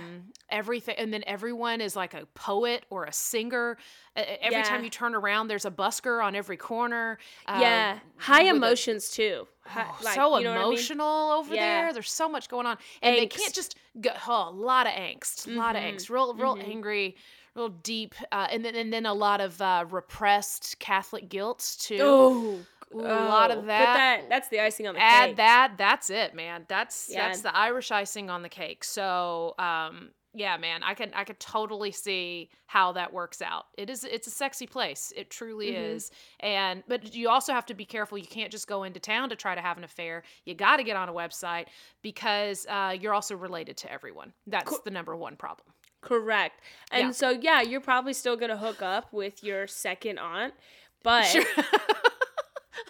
[0.50, 3.78] Everything, and then everyone is like a poet or a singer.
[4.16, 7.18] Uh, Every time you turn around, there's a busker on every corner.
[7.48, 9.46] Um, yeah, high with a- emotions too.
[9.76, 10.72] Oh, like, so you know what I mean?
[10.74, 11.82] emotional over Yeah.
[11.82, 11.94] there.
[11.94, 14.12] There's so much going on, and they can't just go.
[14.28, 16.64] Oh, a lot of angst, a lot of Mhm, angst, real, real mhm.
[16.64, 17.18] angry,
[17.54, 22.00] real deep, uh, and then and then a lot of uh, repressed Catholic guilt too.
[22.02, 24.22] Oh, Ooh, a lot of put that.
[24.30, 25.30] That's the icing on the Add cake.
[25.32, 25.74] Add that.
[25.78, 26.66] That's it, man.
[26.68, 27.28] That's Yeah.
[27.28, 28.84] that's the Irish icing on the cake.
[28.84, 33.66] So, um, yeah, man, I can I could totally see how that works out.
[33.78, 35.12] It is it's a sexy place.
[35.16, 35.96] It truly Mhm.
[35.96, 36.12] is.
[36.40, 38.18] And but you also have to be careful.
[38.20, 40.24] You can't just go into town to try to have an affair.
[40.46, 41.66] You got to get on a website
[42.04, 44.32] because uh, you're also related to everyone.
[44.46, 45.68] That's Co- the number one problem.
[46.02, 46.62] Correct.
[46.92, 47.12] And Yeah.
[47.12, 50.54] so yeah, you're probably still gonna hook up with your second aunt,
[51.04, 51.44] but Sure.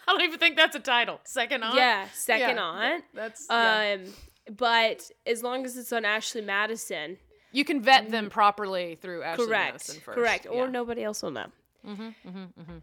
[0.08, 1.20] I don't even think that's a title.
[1.24, 1.76] Second on.
[1.76, 2.64] yeah, second Yeah.
[2.64, 3.04] aunt.
[3.14, 3.98] That's yeah.
[4.00, 4.14] Um,
[4.58, 7.18] but as long as it's on Ashley Madison,
[7.52, 10.16] you can vet them properly through Ashley correct, Madison first.
[10.18, 10.72] correct, or Yeah.
[10.72, 11.48] nobody else will know.
[11.86, 12.82] Mhm, mhm, mhm.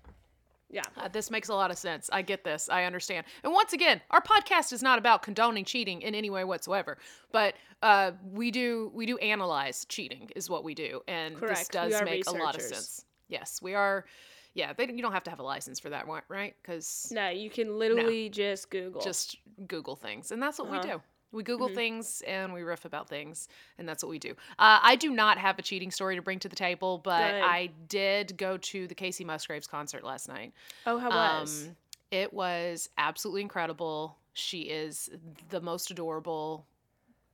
[0.71, 0.83] Yeah.
[0.97, 2.11] Uh, this makes a lot of sense.
[2.13, 2.69] I get this.
[2.69, 3.27] I understand.
[3.45, 6.99] And once again, our podcast is not about condoning cheating in any way whatsoever,
[7.31, 11.59] but uh, we do we do analyze cheating is what we do, and Correct.
[11.59, 13.05] this does are make a lot of sense.
[13.29, 14.05] Yes, we are.
[14.55, 16.55] Yeah, they, you don't have to have a license for that one, right?
[16.63, 19.03] Because No, you can literally just Google.
[19.03, 19.37] just
[19.67, 20.81] Google things, and that's what Uh-huh.
[20.83, 21.03] we do.
[21.33, 21.75] We Google Mhm.
[21.75, 24.31] things and we riff about things, and that's what we do.
[24.57, 27.43] Uh, I do not have a cheating story to bring to the table, but Good.
[27.43, 30.53] I did go to the Kacey Musgraves concert last night.
[30.87, 31.67] oh, how was?
[31.69, 31.77] Um,
[32.13, 34.17] it was absolutely incredible.
[34.35, 35.11] She is
[35.51, 36.67] the most adorable.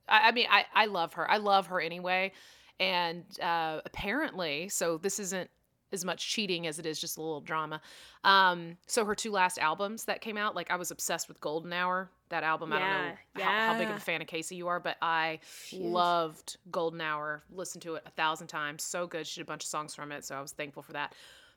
[0.07, 1.29] I, I mean, I, I love her.
[1.29, 2.31] I love her anyway.
[2.79, 5.49] And uh, apparently, so this isn't
[5.91, 7.81] as much cheating as it is just a little drama.
[8.23, 11.73] Um, so her two last albums that came out, like I was obsessed with Golden
[11.73, 12.09] Hour.
[12.29, 14.67] That album, I don't know Yeah, how, how big of a fan of Kacey you
[14.67, 15.39] are, but I
[15.73, 17.43] loved Golden Hour.
[17.51, 18.83] Listened to it a thousand times.
[18.83, 19.27] So good.
[19.27, 21.13] She did a bunch of songs from it, so I was thankful for that.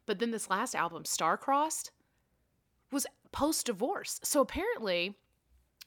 [0.06, 1.92] But then this last album, Star Crossed,
[2.90, 4.20] was post divorce.
[4.24, 5.14] So apparently,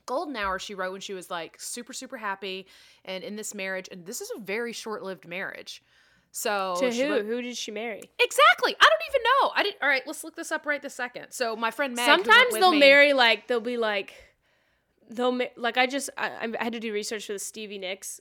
[0.06, 2.66] Golden Hour she wrote when she was like super super happy
[3.04, 5.84] and in this marriage, and this is a very short lived marriage.
[6.32, 7.10] So to who?
[7.10, 8.02] wrote- who did she marry?
[8.20, 8.76] exactly?
[8.80, 9.52] I don't even know.
[9.56, 9.78] I didn't.
[9.82, 11.28] All right, let's look this up right this second.
[11.32, 12.06] So my friend Meg.
[12.06, 14.14] Sometimes they'll me- marry like they'll be like
[15.10, 18.20] they'll ma- like I just I, I had to do research for the Stevie Nicks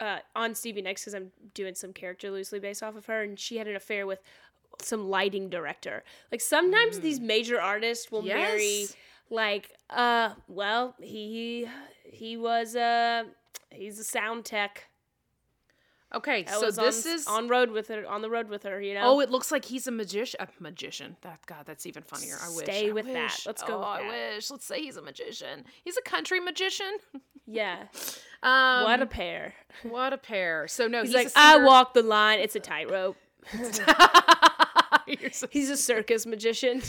[0.00, 3.38] uh, on Stevie Nicks because I'm doing some character loosely based off of her, and
[3.38, 4.20] she had an affair with
[4.82, 6.02] some lighting director.
[6.32, 8.96] Like sometimes these major artists will marry Mm.
[9.30, 11.66] Like uh well he
[12.04, 13.24] he was uh
[13.70, 14.88] he's a sound tech.
[16.14, 18.80] Okay, I so this on, is on road with her on the road with her.
[18.80, 19.02] You know.
[19.04, 20.40] Oh, it looks like he's a magician.
[20.40, 21.16] A magician.
[21.22, 22.36] That God, that's even funnier.
[22.42, 22.64] I wish.
[22.64, 23.38] Stay I with that.
[23.46, 24.50] Let's go Oh, I wish.
[24.50, 25.64] Let's say he's a magician.
[25.84, 26.96] He's a country magician.
[27.46, 27.84] yeah.
[28.42, 29.54] Um, what a pair.
[29.82, 30.68] what a pair.
[30.68, 32.38] So no, He's, he's, like I walk the line.
[32.38, 33.16] It's a tightrope.
[33.72, 33.84] So-
[35.50, 36.82] He's a circus magician.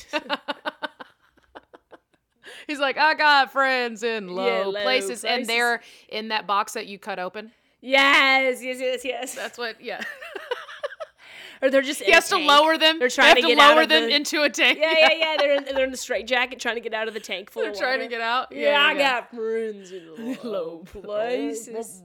[2.67, 6.73] He's like, I got friends in low, Yeah, low places, and they're in that box
[6.73, 7.51] that you cut open.
[7.85, 9.35] Yes, yes, yes, yes.
[9.35, 9.79] That's what.
[9.79, 10.01] Yeah.
[11.61, 12.01] or they're just.
[12.01, 12.99] he has to lower them.
[12.99, 14.79] They're They trying have to to lower them the- into a tank.
[14.81, 15.35] Yeah, yeah, yeah.
[15.37, 17.63] They're in, they're in the straight jacket trying to get out of the tank full
[17.63, 18.51] They're trying to get out.
[18.51, 22.01] Yeah, I got friends in low places.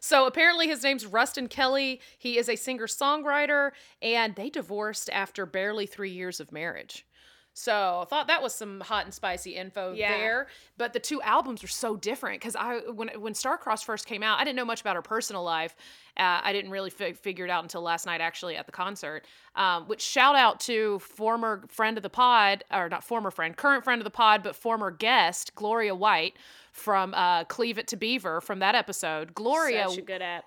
[0.00, 2.00] So apparently his name's Ruston Kelly.
[2.18, 3.70] He is a singer songwriter,
[4.02, 7.06] and they divorced after barely three years of marriage.
[7.52, 10.16] So I thought that was some hot and spicy info Yeah.
[10.16, 10.46] there.
[10.78, 14.38] But the two albums are so different because I when when Starcross first came out,
[14.38, 15.74] I didn't know much about her personal life.
[16.16, 19.24] Uh, I didn't really fi- figure it out until last night, actually, at the concert.
[19.56, 23.84] Um, which shout out to former friend of the pod, or not former friend, current
[23.84, 26.36] friend of the pod, but former guest Gloria White
[26.72, 29.34] from uh, Cleave It to Beaver from that episode.
[29.34, 30.44] Gloria Such a good app.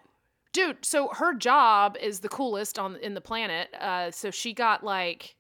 [0.54, 4.84] dude so her job is the coolest on in the planet uh so she got
[4.84, 5.36] like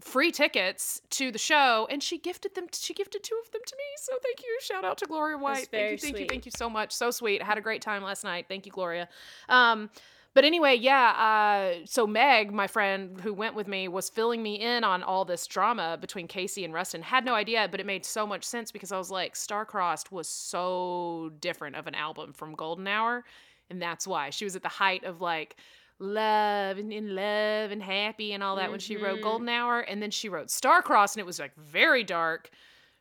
[0.00, 3.76] free tickets to the show and she gifted them she gifted two of them to
[3.76, 3.84] me.
[3.98, 4.58] So thank you.
[4.60, 5.68] Shout out to gloria white.
[5.70, 6.92] Thank you thank you thank you so much.
[6.92, 7.42] So sweet.
[7.42, 8.46] I had a great time last night.
[8.48, 9.08] Thank you gloria.
[9.48, 9.90] Um
[10.34, 11.10] but anyway, yeah.
[11.10, 15.24] Uh, so Meg, my friend who went with me, was filling me in on all
[15.24, 17.02] this drama between Kacey and Ruston.
[17.02, 20.28] Had no idea, but it made so much sense because I was like, Starcrossed was
[20.28, 23.24] so different of an album from Golden Hour,
[23.68, 24.30] and that's why.
[24.30, 25.56] She was at the height of like
[26.02, 29.22] love and in love and happy and all that when she wrote Mhm.
[29.22, 32.50] Golden Hour, and then she wrote Starcrossed, and it was like very dark,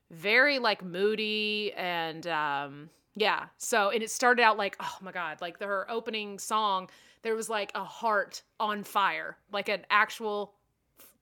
[0.09, 3.45] very like moody, and um, yeah.
[3.57, 6.89] So and it started out like, oh my god, like the, her opening song,
[7.23, 10.53] there was like a heart on fire, like an actual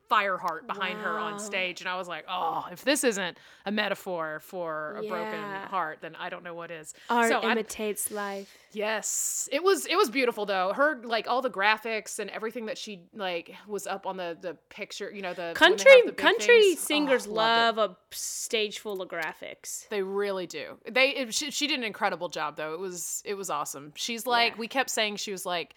[0.10, 3.72] fire heart behind her on stage, and I was like, oh, if this isn't a
[3.72, 5.39] metaphor for a broken
[5.70, 6.93] heart, then I don't know what is.
[7.10, 8.53] Art so I- imitates life.
[8.72, 10.74] Yes, it was it was beautiful though.
[10.74, 14.57] Her like all the graphics and everything that she like was up on the the
[14.70, 15.12] picture.
[15.12, 16.80] You know the Country the country things.
[16.82, 17.82] Oh, singers Oh, loved it.
[17.82, 19.88] love a stage full of graphics.
[19.89, 20.78] They really do.
[20.89, 22.74] They it, she, she did an incredible job though.
[22.74, 23.91] It was it was awesome.
[23.95, 24.60] She's like Yeah.
[24.60, 25.76] we kept saying she was like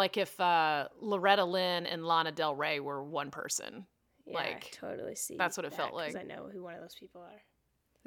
[0.00, 3.86] like if uh Loretta Lynn and Lana Del Rey were one person.
[4.26, 5.36] Yeah, Like, I totally see.
[5.36, 6.24] that's what it felt that, 'cause like.
[6.24, 7.42] I know who one of those people are.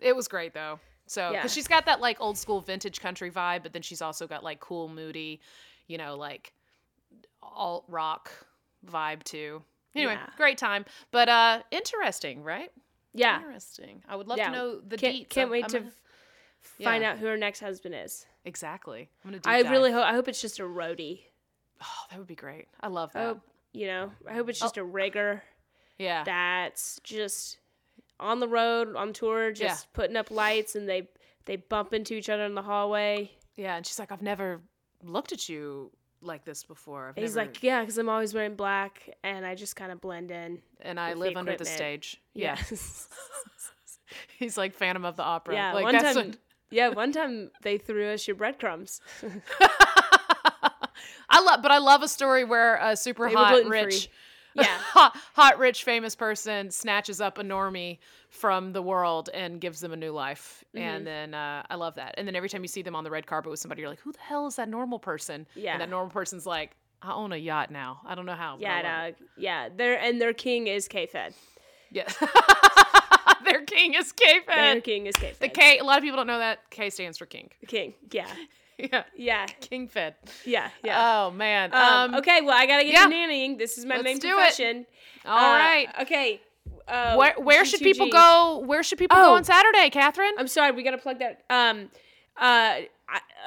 [0.01, 0.79] It was great though.
[1.05, 1.39] So Yeah.
[1.39, 4.43] because she's got that like old school vintage country vibe, but then she's also got
[4.43, 5.41] like cool, moody,
[5.87, 6.53] you know, like
[7.41, 8.31] alt rock
[8.85, 9.63] vibe too.
[9.95, 10.29] Anyway, Yeah.
[10.37, 12.71] great time, but uh interesting, right?
[13.13, 14.03] Yeah, Interesting.
[14.07, 14.49] I would love Yeah.
[14.49, 15.29] to know the can't, deets.
[15.29, 15.91] can't wait I'm to
[16.61, 17.11] find yeah.
[17.11, 18.25] out who her next husband is.
[18.45, 19.09] exactly.
[19.23, 19.41] I'm gonna.
[19.45, 20.03] I deep really hope.
[20.05, 21.25] I hope it's just a roadie.
[21.83, 22.67] Oh, that would be great.
[22.81, 23.25] I love I that.
[23.27, 23.41] hope
[23.73, 24.11] you know.
[24.27, 24.65] I hope it's Oh.
[24.65, 25.43] just a rigger
[25.99, 26.23] yeah.
[26.23, 27.57] that's just
[28.19, 31.09] on the road on tour, just putting up lights, and they
[31.45, 33.31] they bump into each other in the hallway.
[33.55, 33.75] yeah.
[33.75, 34.61] And she's like, I've never
[35.03, 37.09] looked at you like this before.
[37.09, 39.99] I've he's never- like, yeah, because I'm always wearing black, and I just kind of
[39.99, 40.61] blend in.
[40.81, 42.21] and I with the live under the stage.
[42.33, 42.55] Yeah.
[42.71, 42.77] Yeah.
[44.37, 45.55] He's like Phantom of the Opera.
[45.55, 46.27] Yeah, like one that's time.
[46.27, 46.37] what-
[46.71, 48.99] Yeah, one time they threw us your breadcrumbs.
[51.33, 54.09] I love, but I love a story where a super They hot, rich,
[54.53, 54.65] Yeah.
[54.69, 57.97] hot, hot, rich, famous person snatches up a normie
[58.29, 60.63] from the world and gives them a new life.
[60.75, 60.85] Mm-hmm.
[60.85, 62.15] And then uh, I love that.
[62.17, 63.99] And then every time you see them on the red carpet with somebody, you're like,
[63.99, 65.47] who the hell is that normal person?
[65.55, 65.73] Yeah.
[65.73, 66.71] And that normal person's like,
[67.01, 67.99] I own a yacht now.
[68.05, 68.57] I don't know how.
[68.59, 71.33] Yeah, it." Yeah, their and their king is K-Fed.
[71.91, 72.15] Yes.
[73.43, 74.57] Their king is K Fed.
[74.57, 75.39] Their king is K-Fed.
[75.39, 75.79] The K.
[75.79, 77.49] A lot of people don't know that K stands for king.
[77.59, 77.93] The king.
[78.11, 78.27] Yeah,
[78.91, 79.03] Yeah.
[79.15, 80.15] yeah, King Fed.
[80.45, 81.23] yeah, yeah.
[81.25, 81.73] Oh man.
[81.73, 83.05] Um, okay, well, I gotta get yeah.
[83.05, 83.57] to nannying.
[83.57, 84.33] This is my Let's main do it.
[84.33, 84.85] profession.
[85.25, 85.87] All Uh, right.
[86.01, 86.41] Okay.
[86.87, 88.11] Uh, Where where should people G2G.
[88.11, 88.63] go?
[88.65, 89.35] Where should people go Oh.
[89.35, 90.33] on Saturday, Catherine?
[90.37, 91.43] I'm sorry, we gotta plug that.
[91.49, 91.89] Um,
[92.37, 92.79] uh,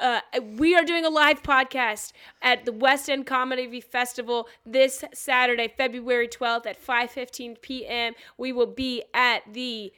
[0.01, 0.21] uh,
[0.57, 6.27] we are doing a live podcast at the West End Comedy Festival this Saturday, February
[6.27, 8.13] 12th at 5:15 p.m.
[8.37, 9.91] We will be at the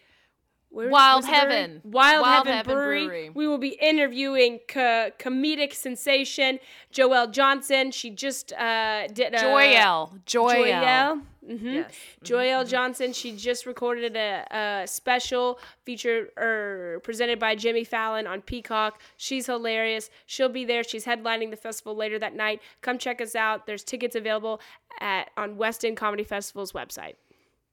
[0.69, 1.25] where- Wild?
[1.25, 1.81] Heaven.
[1.83, 3.05] Wild, Wild Heaven, Heaven brewery.
[3.07, 3.29] Brewery.
[3.31, 6.59] We will be interviewing co- comedic sensation
[6.93, 7.91] Joelle Johnson.
[7.91, 10.23] She just uh, did a Joyelle.
[10.25, 10.65] Joyelle.
[10.65, 11.21] Joyelle.
[11.49, 11.67] Mm-hmm.
[11.67, 11.93] Yes.
[12.23, 13.11] Joyelle Johnson.
[13.13, 14.45] She just recorded a,
[14.83, 19.01] a special feature er, presented by Jimmy Fallon on Peacock.
[19.17, 20.11] She's hilarious.
[20.27, 20.83] She'll be there.
[20.83, 22.61] She's headlining the festival later that night.
[22.81, 23.65] Come check us out.
[23.65, 24.61] There's tickets available
[24.99, 27.15] at on West End Comedy Festival's website.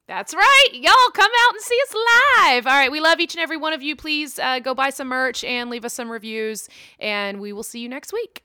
[0.07, 0.67] That's right.
[0.71, 1.95] Y'all come out and see us
[2.45, 2.67] live.
[2.67, 2.91] All right.
[2.91, 3.95] We love each and every one of you.
[3.95, 6.69] Please uh, go buy some merch and leave us some reviews.
[6.99, 8.43] And we will see you next week.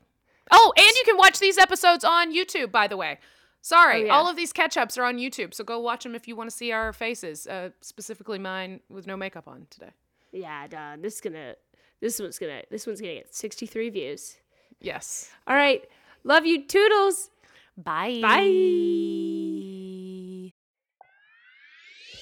[0.51, 3.19] Oh, and you can watch these episodes on YouTube, by the way.
[3.61, 4.03] Sorry.
[4.03, 4.13] Oh, yeah.
[4.13, 5.55] All of these catch ups are on YouTube.
[5.55, 9.07] So go watch them if you want to see our faces, uh, specifically mine with
[9.07, 9.91] no makeup on today.
[10.33, 11.55] Yeah, duh, this is gonna.
[12.01, 12.63] This one's gonna.
[12.71, 14.37] This one's gonna get 63 views.
[14.81, 15.31] Yes.
[15.47, 15.89] All right.
[16.25, 17.31] Love you, Toodles.
[17.77, 18.19] Bye.
[18.21, 19.79] Bye.